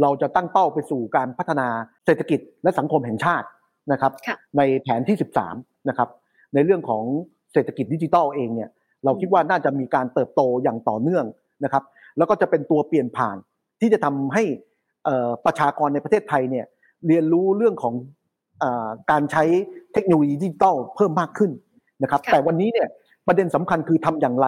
[0.01, 1.67] เราจะตั้งเป้าไปสู่การพัฒนา
[2.05, 3.47] เศรษฐกิจและสังคมแห่งชาติ
[3.91, 5.17] นะครับค่ะในแผนที่
[5.53, 6.09] 13นะครับ
[6.53, 7.03] ในเรื่องของ
[7.53, 8.69] เศรษฐกิจดิจิทัลเองเนี่ย
[9.05, 11.25] เราคิดว่าน่าจะมีการเติบโตอย่างต่อเนื่อง
[11.63, 11.83] นะครับ
[12.17, 13.37] แล้วก็จะเป็นตัวเปลี่ยนผ่าน
[13.81, 14.43] ที่จะทำให้
[15.05, 16.65] เอ่อประชากรในประเทศไทยเนี่ย
[17.07, 17.93] เรียนรู้เรื่องของ
[18.59, 19.43] เออการใช้
[19.93, 21.51] เทคโนโลยีดิจิทัลเพิ่มมากขึ้น
[22.03, 22.87] นะครับค่ะแต่วันนี้เนี่ย
[23.27, 24.47] ประเด็นสำคัญคือทำอย่างไร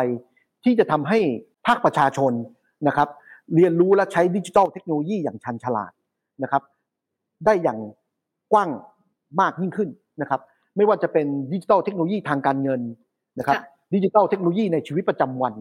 [0.64, 1.20] ที่จะทำให้
[1.68, 2.32] ภาคประชาชน
[2.88, 3.10] นะครับ
[3.56, 5.92] เรียนรู้และใช้ดิจิทัลเทคโนโลยีอย่างชันฉลาด
[6.44, 6.64] นะครับ
[7.46, 7.80] ได้อย่าง
[8.54, 8.70] กว้าง
[9.40, 9.90] มากยิ่งขึ้น
[10.22, 10.42] นะครับ
[10.78, 12.82] ไม่ว่าจะเป็นดิจิทัลเทคโนโลยีทางการเงิน
[13.40, 13.64] นะครับค่ะ
[13.94, 15.54] ดิจิทัลเทคโนโลยีในชีวิตประจำวัน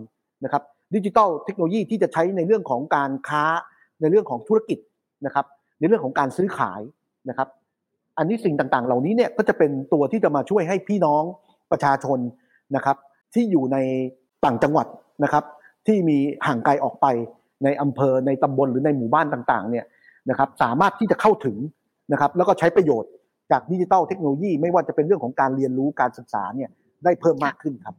[0.45, 0.62] นะครับ
[0.95, 3.45] ดิจิทัลเทคโนโลยีที่จะใช้ในเรื่องของการค้า
[4.01, 4.78] ในเรื่องของธุรกิจ
[5.26, 5.47] นะครับ
[5.78, 6.80] ในเรื่องของการซื้อขาย
[7.28, 7.49] นะครับ
[8.18, 11.22] อันนี้สิ่งต่างๆ เหล่านี้เนี่ยก็จะเป็นตัวที่จะมาช่วยให้พี่น้อง
[11.70, 12.18] ประชาชน
[12.76, 12.97] นะครับ
[13.35, 13.76] ที่อยู่ใน
[14.45, 14.87] ต่างจังหวัด
[15.24, 15.45] นะครับ
[15.87, 17.07] ที่มีห่างไกลออกไป
[17.64, 19.84] ในอำเภอในตำบลหรือในหมู่บ้านต่างๆเนี่ย
[20.30, 21.56] นะครับสามารถที่จะเข้าถึง
[22.12, 23.10] นะครับแล้วก็ใช้ประโยชน์
[23.50, 26.70] จากดิจิทัลเทคโนโลยีไม่ว่าจะเป็นเรื่องของการเรียนรู้การศึกษาเนี่ย
[27.04, 27.94] ได้เพิ่มมากขึ้นครับ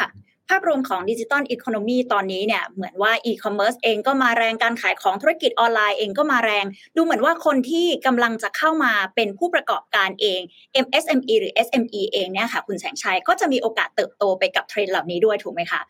[0.00, 0.08] ค่ะ
[0.50, 6.64] ภาพรวมของ digital economy ตอนนี้เนี่ยเหมือนว่าอีคอมเมิร์ซเองก็มาแรงการขายของธุรกิจออนไลน์เองก็มาแรง
[6.96, 10.40] ดูเหมือนว่าคนที่กำลังจะเข้ามาเป็นผู้ประกอบการเอง
[10.84, 15.80] MSME หรือ SME เองเนี่ยค่ะคุณแสงชัยก็จะมีโอกาสเติบโตไปกับเทรนด์เหล่านี้ด้วยถูกไหมคะ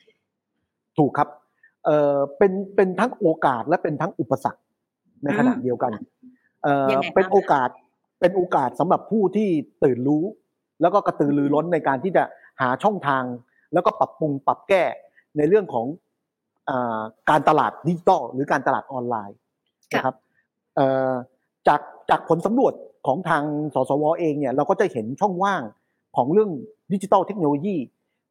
[0.98, 1.28] ถูกครับ
[1.84, 4.60] เอ่อเป็นเป็นทั้งโอกาสและเป็นทั้งอุปสรรค
[5.22, 5.92] ในขณะอืมเดียวกัน
[6.62, 7.68] เอ่อยังไงบ้างเป็นโอกาส
[8.20, 9.48] เป็นโอกาสสำหรับผู้ที่
[9.84, 10.24] ตื่นรู้
[10.80, 12.24] แล้วก็กระตือรือร้นในการที่จะ
[12.60, 13.22] หาช่องทาง
[13.72, 14.82] แล้วก็ปรับปรุงปรับแก้
[15.36, 15.86] ในเรื่องของ
[16.68, 19.36] เอ่อการตลาดดิจิตอลหรือการตลาดออนไลน์
[19.92, 20.14] นะครับ
[20.76, 21.12] เอ่อ
[21.68, 21.80] จาก
[22.10, 22.74] จากผลสำรวจ
[23.06, 23.42] ของทาง
[23.74, 25.62] สสวเองเนี่ยเราก็จะเห็นช่องว่าง
[26.16, 26.50] ของเรื่อง
[26.92, 27.76] ดิจิทัลเทคโนโลยี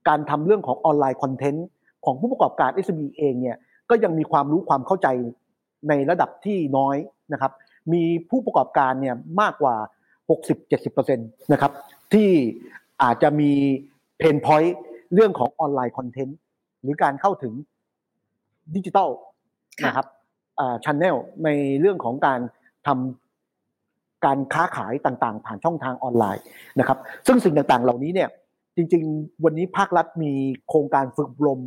[0.08, 1.68] การทำเรื่องของ online content
[2.06, 3.58] ของผู้ประกอบการ SME เองเนี่ย
[3.89, 5.08] ก็ยังมีความรู้ความเข้าใจ
[5.89, 6.97] ในระดับที่น้อย
[7.34, 7.51] นะครับ
[7.93, 9.76] มีผู้ประกอบการเนี่ยมากกว่า
[10.30, 11.72] 60-70%นะครับ
[12.14, 12.30] ที่
[13.04, 13.51] อาจจะมี
[14.18, 14.78] pain point
[15.14, 16.38] เรื่องของ online content
[16.82, 17.54] หรือการเข้าถึง
[18.76, 19.10] ดิจิทัล
[19.82, 20.08] ค่ะนะครับ
[20.84, 21.49] channel ใน
[21.80, 22.39] เรื่องของการ
[22.88, 26.43] ทำการค้าขายต่างๆ ผ่านช่องทางออนไลน์
[26.80, 26.97] นะครับ
[27.28, 28.30] ซึ่งสิ่งต่างๆ เหล่านี้เนี่ย
[28.76, 30.32] จริง ๆ วันนี้ภาครัฐมี
[30.70, 31.60] โครงการฝึกอบรม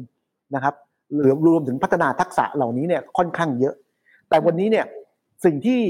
[0.54, 0.74] นะครับ
[1.20, 3.74] หรือรวมถึงพัฒนาทักษะเหล่านี้เนี่ยค่อนข้างเยอะ
[4.28, 4.86] แต่วันนี้เนี่ย
[5.44, 5.80] สิ่งที่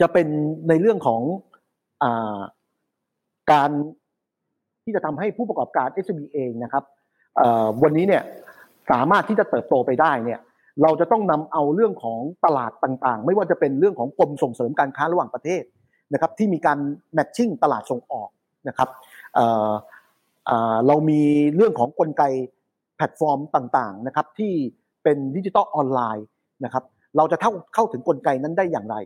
[0.00, 0.26] จะเป็น
[0.68, 1.22] ในเรื่องของ
[2.02, 2.04] อ
[3.52, 3.70] การ
[4.82, 6.84] ที่จะทำให้ผู้ประกอบการ SME เองนะครับ
[7.82, 8.22] วันนี้เนี่ย
[8.90, 10.40] สามารถที่จะเติบโตไปได้เนี่ย
[10.82, 15.62] เราจะต้องนำเอาเรื่องของตลาดต่างๆ ไม่ว่าจะเป็นเรื่องของกรมส่งเสริมการค้าระหว่างประเทศ
[16.12, 16.78] นะครับที่มีการ
[17.14, 18.28] matching ตลาดส่งออก
[18.68, 18.88] นะครับ
[20.50, 21.20] เอ่อเอ่อเรามี
[21.56, 22.22] เรื่องของกลไก
[22.96, 24.52] แพลตฟอร์มต่างๆนะครับที่
[25.02, 26.26] เป็นดิจิทัลออนไลน์
[26.64, 26.84] นะครับ
[27.16, 28.96] เราจะเข้าเข้าถึงกลไกนั้นได้อย่างไร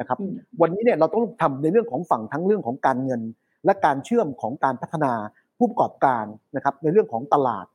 [0.00, 3.22] นะครับอืมวันนี้เนี่ยเราต้องทำในเรื่องของฝั่งทั้งเรื่องของการเงิน
[3.64, 5.12] และการเชื่อมของการพัฒนา
[5.58, 6.24] ผู้ประกอบการ
[6.56, 7.66] นะครับในเรื่องของตลาด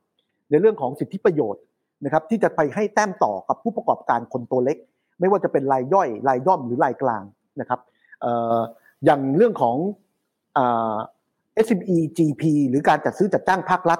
[0.52, 1.64] ในเรื่องของสิทธิประโยชน์
[2.06, 4.78] นะครับที่จะไปให้แต้มต่อกับผู้ประกอบการคนตัวเล็ก
[5.20, 7.24] ไม่ว่าจะเป็นรายย่อยรายย่อมหรือรายกลาง
[7.62, 7.80] นะครับ
[8.22, 8.60] เอ่อ
[9.06, 9.76] อย่างเรื่องของ
[10.58, 10.96] อ่า
[11.66, 14.00] SME GP หรือการจัดซื้อจัดจ้างภาครัฐ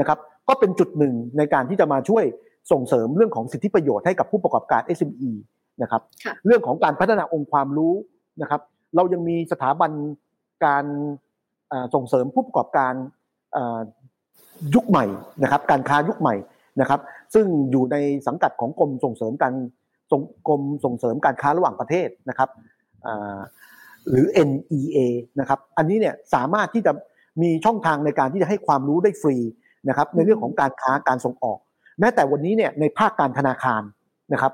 [0.00, 2.24] นะครับก็เป็นจุดหนึ่งในการที่จะมาช่วย
[2.72, 5.30] ส่งเสริมเรื่องของสิทธิประโยชน์ให้กับผู้ประกอบการ SME
[5.82, 7.94] นะครับค่ะเรื่องของการพัฒนาองค์ความรู้
[8.42, 8.60] นะครับ
[8.94, 9.90] เรายังมีสถาบัน
[10.66, 10.84] การ
[11.68, 12.94] เอ่อส่งเสริมผู้ประกอบการ
[13.52, 13.80] เอ่อ
[14.74, 15.04] ยุคใหม่
[15.42, 16.34] นะครับการค้ายุคใหม่
[16.80, 17.00] นะครับ
[17.34, 17.96] ซึ่งอยู่ใน
[18.26, 19.54] สังกัดของกรมส่งเสริมการ
[20.12, 22.48] ส่งกรมส่งเสริมการค้าระหว่างประเทศนะครับ
[23.06, 23.38] อ่า
[24.08, 24.98] หรือ NEA
[25.40, 26.92] นะครับอันนี้เนี่ยสามารถที่จะ
[27.42, 29.36] มีช่องทางในการที่จะให้ความรู้ได้ฟรี
[29.88, 31.58] นะครับในเรื่องของการค้าการส่งออก
[32.00, 33.82] แม้แต่วันนี้เนี่ยในภาคการธนาคาร
[34.32, 34.52] นะครับ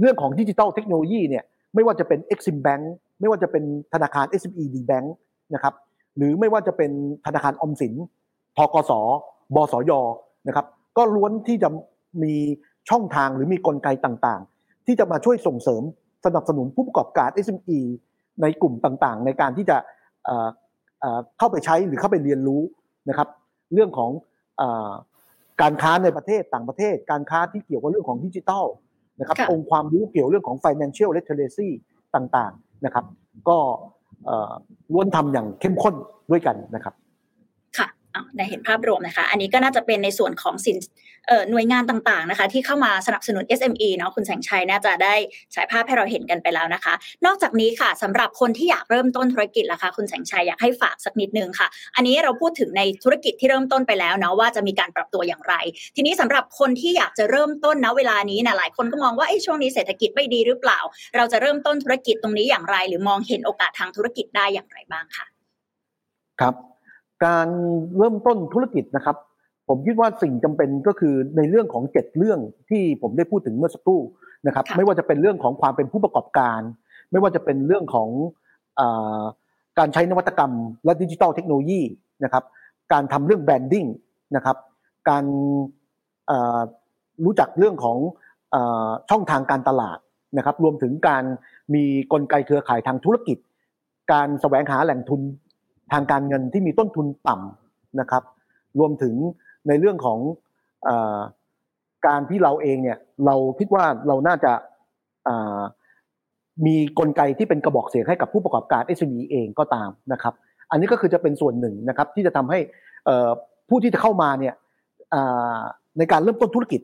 [0.00, 1.44] เรื่องของดิจิทัลเทคโนโลยีเนี่ย
[1.74, 2.82] ไม่ว่าจะเป็น Exim Bank
[3.20, 5.06] ไม่ว่าจะเป็นธนาคาร SME D Bank
[5.54, 5.74] นะครับ
[6.16, 6.90] หรือไม่ว่าจะเป็น
[7.26, 7.94] ธนาคารออมสิน
[8.56, 8.92] ทกส
[9.54, 9.92] บสย
[10.48, 11.68] นะครับก็ล้วนที่จะ
[12.22, 12.34] มี
[12.90, 15.82] ช่องทางหรือมีกลไกต่างๆ ที่จะมาช่วยส่งเสริม
[16.24, 17.78] สนับสนุนผู้ประกอบการ SME
[18.42, 19.76] ในกลุ่มต่างๆ ในการที่จะ
[20.24, 20.48] เอ่อ
[21.00, 22.62] เอ่อเข้าไปใช้หรือเข้าไปเรียนรู้
[23.08, 23.28] นะครับ
[23.74, 24.10] เรื่องของ
[24.58, 24.92] เออ
[25.62, 28.64] การค้าในประเทศต่างประเทศ การค้าที่เกี่ยวกับเรื่องของดิจิทัล
[29.20, 31.68] นะครับค่ะองค์ความรู้เกี่ยวเรื่องของ financial literacy
[32.14, 33.04] ต่างๆนะครับ
[33.48, 33.58] ก็
[34.26, 34.52] เอ่อ
[34.92, 35.94] ล้วนทำอย่างเข้มข้น
[36.30, 37.01] ด้วยกันนะครับค่ะอ้าว
[38.36, 40.78] ได้เห็นภาพรวมนะคะ อันนี้ก็น่าจะเป็นในส่วนของสิน
[41.50, 45.14] หน่วยงานต่างๆนะคะ ที่เข้ามาสนับสนุน SME เนาะคุณแสงชัยน่าจะได้
[45.54, 46.94] ฉายภาพให้เราเห็นกันไปแล้วนะคะ
[47.26, 55.54] นอกจากนี้ค่ะสำหรับคนที่อยากเริ่มต้นธุรกิจล่ะคะ คุณแสงชัยอยากให้ฝากสักนิดนึงค่ะ อันนี้เราพูดถึงในธุรกิจที่เริ่มต้นไปแล้วเนาะว่าจะมีการปรับตัวอย่างไร
[55.96, 60.80] ทีนี้สำหรับคนที่อยากจะเริ่มต้นนะเวลานี้นะหลายคนก็มองว่าเอ้ช่วงนี้เศรษฐกิจไม่ดีหรือเปล่า
[61.16, 65.26] เราจะเริ่มต้นธุรกิจตรงนี้อย่างไร หรือมองเห็นโอกาสทางธุรกิจได้อย่างไรบ้างค่ะ
[66.40, 66.71] ครับ
[67.24, 67.48] การ
[67.98, 69.16] เริ่มต้นธุรกิจนะครับ
[69.68, 72.38] ผมคิดว่าสิ่งจำเป็นก็คือในเรื่องของเจ็ดเรื่อง
[72.70, 74.00] ที่ผมได้พูดถึงเมื่อสักครู่
[74.46, 76.60] นะครับค่ะไม่ว่าจะเป็นเรื่องของความเป็นผู้ประกอบการ
[77.10, 78.08] ไม่ว่าจะเป็นเรื่องของ
[78.78, 79.22] อา
[79.78, 80.52] การใช้นวัตกรรม
[80.84, 81.80] และดิจิทัลเทคโนโลยี
[82.24, 82.44] นะครับ
[82.92, 83.84] การทำเรื่องแบรนดิ้ง
[84.36, 84.56] นะครับ
[85.08, 85.24] การ
[86.30, 86.60] อ่า
[87.24, 87.98] รู้จักเรื่องของ
[88.54, 89.98] อาช่องทางการตลาด
[90.36, 91.24] นะครับ รวมถึงการ
[91.74, 93.38] มีกลไกเครือข่ายทางธุรกิจ
[94.12, 95.20] การแสวงหาแหล่งทุน
[95.92, 98.22] ทางการเงินที่มีต้นทุนต่ำนะครับ
[98.78, 99.14] รวมถึง
[99.68, 100.18] ในเรื่องของ
[100.84, 101.18] เออ
[102.06, 104.52] การที่เราเองเนี่ยเราคิดว่าเราน่าจะ
[106.66, 110.34] มีกลไกที่เป็นกระบอกเสียงให้กับผู้ประกอบการ SME เองก็ตามนะครับ
[110.70, 112.58] อันนี้ก็คือจะเป็นส่วนหนึ่งนะครับ ที่จะทำให้
[113.68, 114.54] ผู้ที่จะเข้ามาเนี่ย
[115.98, 116.80] ในการเริ่มต้นธุรกิจ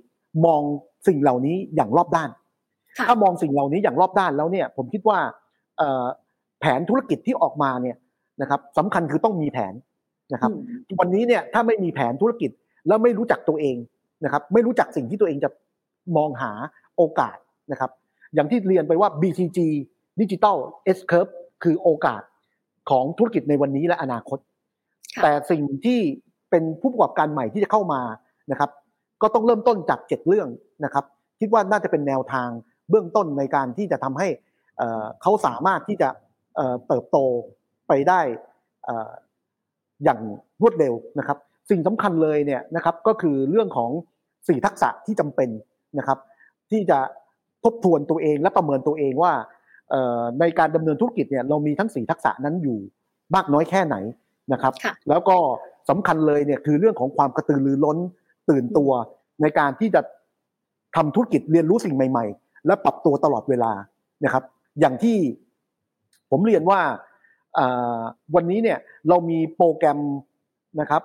[0.47, 0.63] มอง
[1.09, 2.31] สิ่งเหล่านี้อย่างรอบด้าน
[3.09, 5.19] ถ้ามองสิ่งเหล่านี้อย่างรอบด้านแล้วเนี่ยผมคิดว่า
[6.61, 7.97] แผนธุรกิจที่ออกมาเนี่ย
[8.41, 9.75] นะครับสำคัญคือต้องมีแผน
[10.33, 10.51] นะครับ
[11.01, 12.51] วันนี้เนี่ยถ้าไม่มีแผนธุรกิจ
[12.89, 13.77] แล้วไม่รู้จักตัวเอง
[14.25, 15.51] นะครับ ไม่รู้จักสิ่งที่ตัวเองจะ
[16.17, 16.53] มองหา
[16.97, 17.37] โอกาส
[17.73, 17.91] นะครับ
[18.35, 19.59] อย่างที่เรียนไปว่า BCG
[20.21, 20.57] Digital
[20.97, 21.33] S Curve
[21.63, 22.23] คือโอกาส
[22.91, 24.39] ของธุรกิจในวันนี้และอนาคต
[25.23, 26.01] แต่สิ่งที่
[26.51, 28.01] เป็นผู้ประกอบการใหม่ที่จะเข้ามา
[28.51, 28.71] นะครับ
[29.23, 30.49] ก็ต้องเริ่มต้นจากเจ็ดเรื่อง
[30.85, 31.05] นะครับ
[31.41, 32.49] คิดว่าน่าจะเป็นแนวทาง
[32.91, 34.29] เบื้องต้นในการที่จะทำให้
[35.23, 36.09] เขาสามารถที่จะ
[36.89, 37.19] เติบโต
[37.89, 38.21] ไปได้
[40.05, 40.19] อย่าง
[40.63, 41.39] รวดเร็วนะครับ
[41.71, 43.91] สิ่งสำคัญเลยเนี่ยนะครับก็คือเรื่องของ
[44.49, 45.49] สี่ทักษะที่จำเป็น
[45.99, 46.19] นะครับ
[46.71, 46.99] ที่จะ
[47.65, 49.33] ทบทวนตัวเองและประเมินตัวเองว่า
[50.41, 52.79] ในการดำเนินธุรกิจเนี่ยเรามีทั้งสี่ทักษะนั้นอยู่
[53.35, 53.97] มากน้อยแค่ไหน
[54.53, 54.73] นะครับ
[55.09, 55.37] แล้วก็
[55.89, 57.99] สำคัญเลยเนี่ยคือเรื่องของความกระตือรือร้น
[58.51, 58.91] ตื่นตัว
[59.43, 60.01] ในการที่จะ
[60.97, 63.73] ทำธุรกิจเรียนรู้สิ่งใหม่ ๆ และปรับตัวตลอดเวลา
[64.25, 64.45] นะครับ
[64.81, 65.17] อย่างที่
[66.31, 66.81] ผมเรียนว่า
[68.35, 68.79] วันนี้เนี่ย
[69.09, 70.01] เรามีโปรแกรม
[70.81, 71.03] นะครับ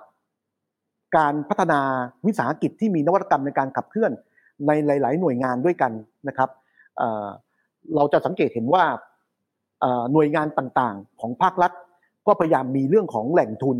[1.16, 1.80] การพัฒนา
[2.26, 4.12] วิสาหกิจที่มีนวัตกรรมในการขับเคลื่อน
[4.66, 5.92] ในหลาย ๆ หน่วยงานด้วยกัน
[6.28, 6.50] นะครับ
[7.94, 8.84] เราจะสังเกตเห็นว่า
[10.12, 11.72] หน่วยงานต่างๆ ของภาครัฐ
[12.26, 13.78] ก็พยายามมีเรื่องของแหล่งทุน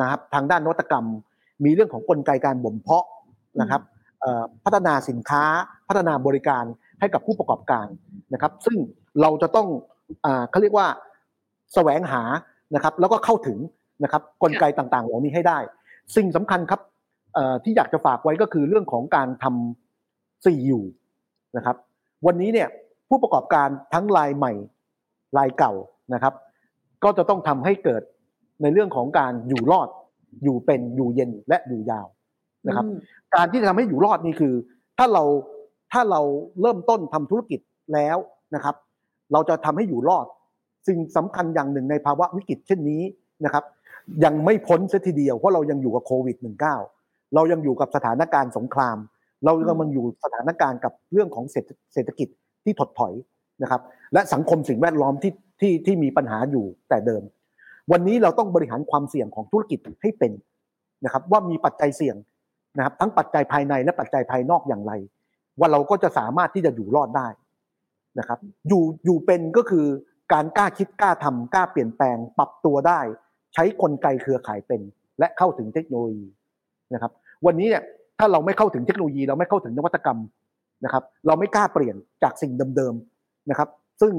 [0.00, 1.06] นะครับ ทางด้านนวัตกรรม
[1.64, 3.06] มีเรื่องของกลไกการบ่มเพาะ
[3.60, 3.82] นะครับ
[4.64, 5.44] พัฒนาสินค้า
[5.88, 6.64] พัฒนาบริการ
[7.00, 7.86] ให้กับผู้ประกอบการ
[8.32, 8.76] นะครับ ซึ่ง
[9.20, 9.68] เราจะต้อง
[10.50, 10.86] เขาเรียกว่า
[11.74, 12.22] แสวงหา
[12.74, 13.58] นะครับ แล้วก็เข้าถึง
[14.02, 15.58] นะครับกลไกต่างๆ เหล่านี้ให้ได้
[16.16, 16.80] สิ่งสำคัญครับ
[17.64, 20.80] ที่อยากจะฝากไว้ก็คือเรื่องของการทำ 4U
[21.56, 21.76] นะครับ
[22.26, 22.68] วันนี้เนี่ย
[23.08, 24.52] ผู้ประกอบการทั้งรายใหม่
[25.38, 25.72] รายเก่า
[26.14, 26.34] นะครับ
[27.04, 28.02] ก็จะต้องทำให้เกิด
[28.62, 29.88] ในเรื่องของการอยู่รอด
[30.42, 32.06] อยู่เป็นอยู่เย็นและอยู่ยาว
[32.66, 32.86] นะครับ
[33.34, 34.54] การที่จะทำให้อยู่รอดนี่คือ
[34.98, 35.24] ถ้าเรา
[35.92, 36.20] ถ้าเรา
[36.60, 37.60] เริ่มต้นทำธุรกิจ
[37.94, 38.16] แล้ว
[38.54, 38.74] นะครับ
[39.32, 40.26] เราจะทำให้อยู่รอด
[40.86, 43.02] สิ่งสำคัญอย่างหนึ่งในภาวะวิกฤตเช่นนี้
[43.44, 43.64] นะครับ
[44.24, 46.36] ยังไม่พ้นเสียทีเดียวเพราะเรายังอยู่กับโควิด
[46.84, 48.96] -19 เรายังอยู่กับสถานการณ์สงคราม
[49.44, 51.44] เรากำลังอยู่สถานการณ์กับเรื่องของ
[51.92, 52.28] เศรษฐกิจ
[52.64, 53.12] ที่ถดถอย
[53.62, 53.80] นะครับ
[54.12, 57.22] และสังคมสิ่งแวดล้อมที่ที่ที่มีปัญหาอยู่แต่เดิม
[57.92, 60.32] วันนี้เราต้องบริหารความเสี่ยงของธุรกิจให้เป็น
[61.04, 62.16] นะครับ ว่ามีปัจจัยเสี่ยง
[62.76, 64.92] นะครับ ทั้งปัจจัยภายในและปัจจัยภายนอกอย่างไร
[65.58, 67.28] ว่าเราก็จะสามารถที่จะอยู่รอดได้
[68.18, 69.86] นะครับ อยู่อยู่เป็นก็คือ
[70.32, 73.00] การกล้าคิดกล้าทำกล้าเปลี่ยนแปลงปรับตัวได้
[73.54, 74.80] ใช้กลไกเครือข่ายเป็น
[75.18, 76.26] และเข้าถึงเทคโนโลยี
[76.94, 77.12] นะครับ
[77.46, 77.82] วันนี้เนี่ย
[78.18, 80.18] ถ้าเราไม่เข้าถึงเทคโนโลยี เราไม่เข้าถึงนวัตกรรม
[80.84, 83.68] นะครับ เราไม่กล้าเปลี่ยนจากสิ่งเดิมๆนะครับ
[84.00, 84.12] ซึ่ง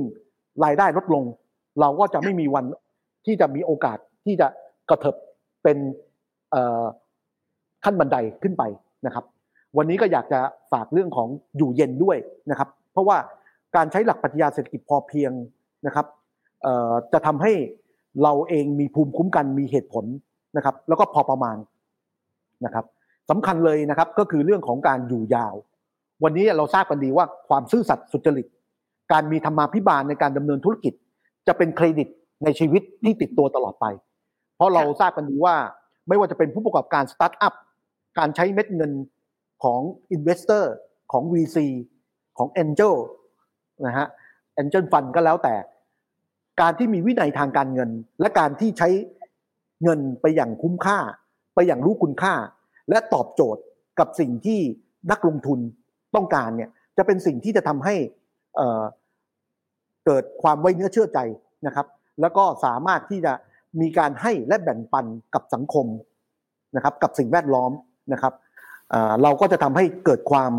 [0.64, 1.24] รายได้ลดลง
[1.82, 2.66] เราก็จะไม่มีวัน
[3.26, 4.48] ที่จะมีโอกาสที่จะ
[4.90, 5.16] กระเถิบ
[5.64, 5.78] เป็น
[7.84, 8.64] ขั้นบันไดขึ้นไป
[9.06, 9.26] นะครับ
[9.78, 10.40] วันนี้ก็อยากจะ
[10.72, 11.28] ฝากเรื่องของ
[11.58, 12.18] อยู่เย็นด้วย
[12.52, 13.18] นะครับ เพราะว่า
[13.76, 15.32] การใช้หลักปรัชญาเศรษฐกิจพอเพียง
[15.88, 16.06] นะครับ
[17.14, 17.52] จะทำให้
[18.24, 20.06] เราเองมีภูมิคุ้มกันมีเหตุผล
[20.58, 21.58] นะครับ แล้วก็พอประมาณ
[22.66, 22.86] นะครับ
[23.30, 25.56] สำคัญเลยนะครับก็คือเรื่องของการอยู่ยาว
[26.24, 28.48] วันนี้เราทราบกันดีว่าความซื่อสัตย์สุจริต
[29.12, 30.94] การมีธรรมาภิบาลในการดำเนินธุรกิจ
[31.48, 32.08] จะเป็นเครดิต
[32.44, 33.86] ในชีวิตที่ติดตัวตลอดไป
[34.56, 35.56] เพราะเราทราบกันดีว่า
[36.08, 37.54] ไม่ว่าจะเป็นผู้ประกอบการสตาร์ทอัพ
[38.18, 38.92] การใช้เม็ดเงิน
[39.64, 39.82] ของ
[40.12, 40.74] investor
[41.12, 41.58] ของ VC
[42.38, 42.96] ของ Angel
[43.86, 44.08] นะฮะ
[44.62, 45.56] Angel Fund ก็แล้วแต่
[46.62, 47.90] การที่มีวินัยทางการเงิน
[48.20, 48.90] และการที่ใช้
[49.84, 50.98] เงินไปอย่างคุ้มค่า
[51.56, 52.34] ไปอย่างรู้คุณค่า
[52.90, 53.62] และตอบโจทย์
[54.00, 54.60] กับสิ่งที่
[55.12, 55.60] นักลงทุน
[56.16, 57.96] ต้องการเนี่ยจะเป็นสิ่งที่จะทำให้
[60.06, 61.20] เกิดความไว้เนื้อเชื่อใจ
[61.68, 61.88] นะครับ
[62.22, 63.34] แล้วก็สามารถที่จะ
[63.82, 65.86] มีการให้และแบ่งปันกับสังคม
[66.76, 67.72] นะครับ กับสิ่งแวดล้อม
[68.14, 68.34] นะครับ
[69.24, 70.52] เราก็จะทำให้เกิดความ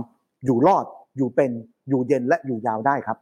[0.44, 0.86] อยู่รอด
[1.16, 1.50] อยู่เป็น
[1.88, 3.18] อยู่เย็นและอยู่ยาวได้ครับ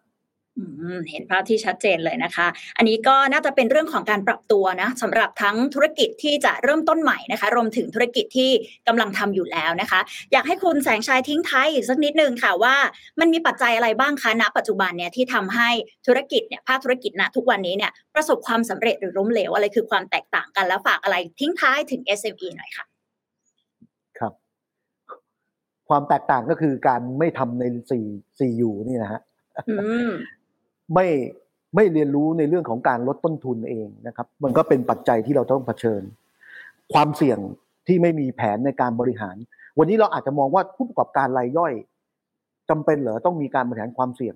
[1.11, 2.47] เห็นภาพที่ชัดเจนเลยนะคะ
[2.77, 8.51] อันนี้ก็น่าจะเป็นเรื่องของการปรับตัวนะสำหรับทั้งธุรกิจที่จะเริ่มต้นใหม่นะคะ รวมถึงธุรกิจที่
[8.89, 10.01] กำลังทำอยู่แล้วนะคะ
[10.33, 12.75] อยากให้คุณแสงชัยทิ้งท้ายอีกสักนิดนึงค่ะว่า
[13.21, 15.69] มันมีปัจจัยอะไรบ้างคะณ ปัจจุบันเนี่ยที่ทำให้
[16.07, 22.85] ธุรกิจเนี่ยภาคธุรกิจณทุกวันนี้เนี่ยประสบความสำเร็จหรือล้มเหลวอะไรคือความแตกต่างกันแล้วฝากอะไรทิ้งท้ายถึง SME หน่อยค่ะ
[24.19, 24.33] ครับ
[25.89, 28.05] ความแตกต่างก็คือการไม่ทำในสี่
[28.39, 29.21] สี่อยู่นี่นะฮะ
[30.95, 31.07] ไม่
[31.77, 36.03] ไม่เรียนรู้ในเรื่องของการลดต้นทุนเองนะครับ มันก็เป็นปัจจัยที่เราต้องเผชิญ
[36.93, 37.39] ความเสี่ยง
[37.87, 39.37] ที่ไม่มีแผนในการบริหาร
[39.79, 41.73] วันนี้เราอาจจะมองว่าผู้ประกอบการรายย่อย
[42.71, 44.35] จำเป็นเหรอต้องมีการบริหารความเสี่ยง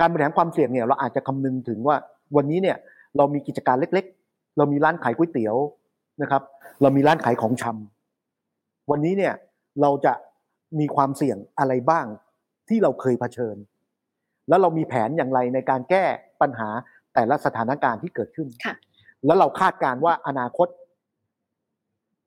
[0.00, 1.96] การบริหารความเสี่ยงเนี่ย เราอาจจะคำนึงถึงว่า
[2.36, 2.76] วันนี้เนี่ย
[3.16, 5.56] เรามีกิจการเล็ก ๆ เรามีร้านขายก๋วยเตี๋ยว
[6.22, 6.42] นะครับ
[6.82, 9.34] เรามีร้านขายของชำวันนี้เนี่ย
[9.82, 10.12] เราจะ
[10.78, 12.06] มีความเสี่ยงอะไรบ้าง
[12.68, 13.56] ที่เราเคยเผชิญ
[14.48, 16.04] แล้วเรามีแผนอย่างไรในการแก้
[16.40, 16.68] ปัญหา
[17.14, 18.74] แต่ละสถานการณ์ที่เกิดขึ้นค่ะ
[19.26, 20.68] แล้วเราคาดการณ์ว่าอนาคต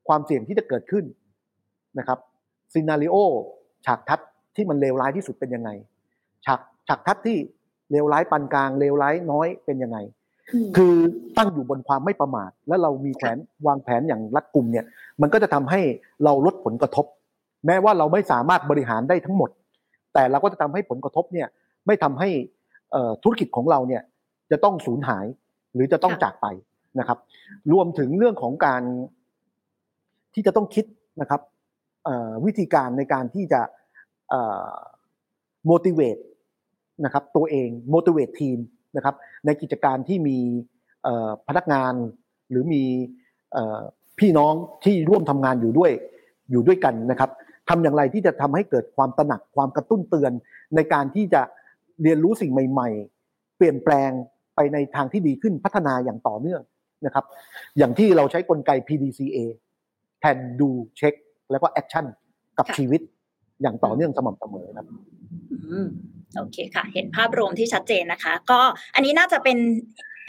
[0.08, 1.04] ความเสี่ยงที่จะเกิดขึ้น
[1.98, 2.18] นะครับ
[2.72, 3.16] ซีนารีโอ
[3.86, 5.70] ฉากทัศน์ที่มันเลวร้ายที่สุดเป็นยังไง
[6.46, 7.36] ฉากฉากทัศน์ที่
[7.90, 9.98] เลวร้ายปานกลางเลวร้ายน้อยเป็นยังไง
[10.76, 10.94] คือ
[11.36, 14.84] ตั้งอยู่บนความไม่ประมาท และเรามีแผนวางแผนอย่างรัดกุมเนี่ย
[15.20, 15.80] มันก็จะทำให้
[16.24, 17.06] เราลดผลกระทบ
[17.66, 19.50] แม้ว่าเราไม่สามารถบริหารได้ทั้งหมด
[20.14, 21.48] แต่เราก็จะทำให้ผลกระทบเนี่ย
[21.86, 22.28] ไม่ทำให้
[22.92, 24.02] เอ่อธุรกิจของเราเนี่ย
[24.50, 25.26] จะต้องสูญหาย
[25.74, 26.46] หรือจะต้องค่ะจากไป
[26.98, 27.18] นะครับ
[27.72, 28.82] รวมถึงเรื่องของการ
[30.34, 30.84] ที่จะต้องคิด
[31.20, 31.40] นะครับ
[32.04, 33.60] เอ่อวิธีการในการที่จะ
[34.30, 34.70] เอ่อ
[35.70, 36.22] motivate
[37.04, 38.58] นะครับตัวเอง motivate ทีม
[38.96, 39.14] นะครับ
[39.46, 40.38] ในกิจการที่มี
[41.02, 41.94] เอ่อพนักงาน
[42.50, 42.82] หรือมี
[43.52, 43.80] เอ่อ
[44.18, 44.54] พี่น้อง
[44.84, 45.92] ที่ร่วมทำงานอยู่ด้วย
[46.50, 47.30] อยู่ด้วยกันนะครับ
[47.68, 50.32] ทำอย่างไรที่จะทำให้เกิดความตระหนักความกระตุ้นเตือน
[50.74, 51.42] ในการที่จะ
[52.02, 52.88] เรียนรู้สิ่งใหม่
[53.24, 54.10] ๆ เปลี่ยนแปลง
[54.56, 56.60] ไปในทางที่ดีขึ้นพัฒนาอย่างต่อเนื่อง
[57.06, 57.24] นะครับ
[57.78, 59.38] อย่างที่เราใช้กลไก PDCA
[60.20, 61.14] plan do check
[61.50, 62.06] แล้วก็ action
[62.58, 63.00] กับชีวิต
[63.62, 64.86] อย่างต่อเนื่องสม่ำเสมอครับ
[65.52, 65.86] อืม
[66.36, 68.60] โอเคค่ะ เห็นภาพรวมที่ชัดเจนนะคะ ก็
[68.94, 69.58] อันนี้น่าจะเป็น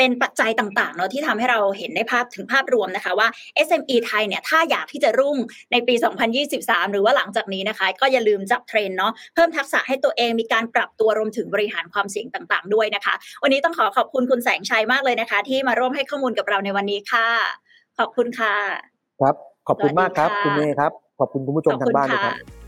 [0.04, 3.28] เป็นปัจจัยต่างๆเนาะที่ทำให้เราเห็นได้ภาพถึงภาพรวมนะคะว่า
[3.68, 5.38] SME ไทยเนี่ยถ้าอยากที่จะรุ่ง
[5.72, 5.95] ในปี
[6.43, 17.28] 2023 หรือว่าหลังจากนี้นะคะ ก็อย่าลืมจับเทรนด์เนาะเพิ่มทักษะให้ตัวเองมีการปรับตัวรวมถึงบริหารความเสี่ยงต่างๆ ด้วยนะคะ วันนี้ต้องขอขอบคุณคุณแสงชัยมากเลยนะคะ ที่มาร่วมให้ข้อมูลกับเราในวันนี้ค่ะ
[17.97, 18.54] ขอบคุณค่ะ
[19.22, 19.36] ครับ
[19.68, 22.61] ขอบคุณมากครับสวัสดีค่ะคุณเมย์ครับ ขอบคุณคุณผู้ชมทางบ้านด้วยครับ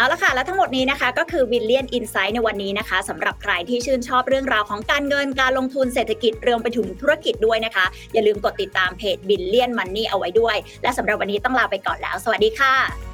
[0.00, 13.09] เอาละค่ะ และทั้งหมดนี้นะคะก็คือ Billion Insight ในวันนี้นะคะสำหรับใครที่ชื่นชอบเรื่องราวของการเงินการลงทุนเศรษฐกิจรวมไปถึงธุรกิจด้วยนะคะ อย่าลืมกดติดตามเพจวิลเลียนมันนี่เอาไว้ด้วย และสำหรับวันนี้ต้องลาไปก่อนแล้ว สวัสดีค่ะ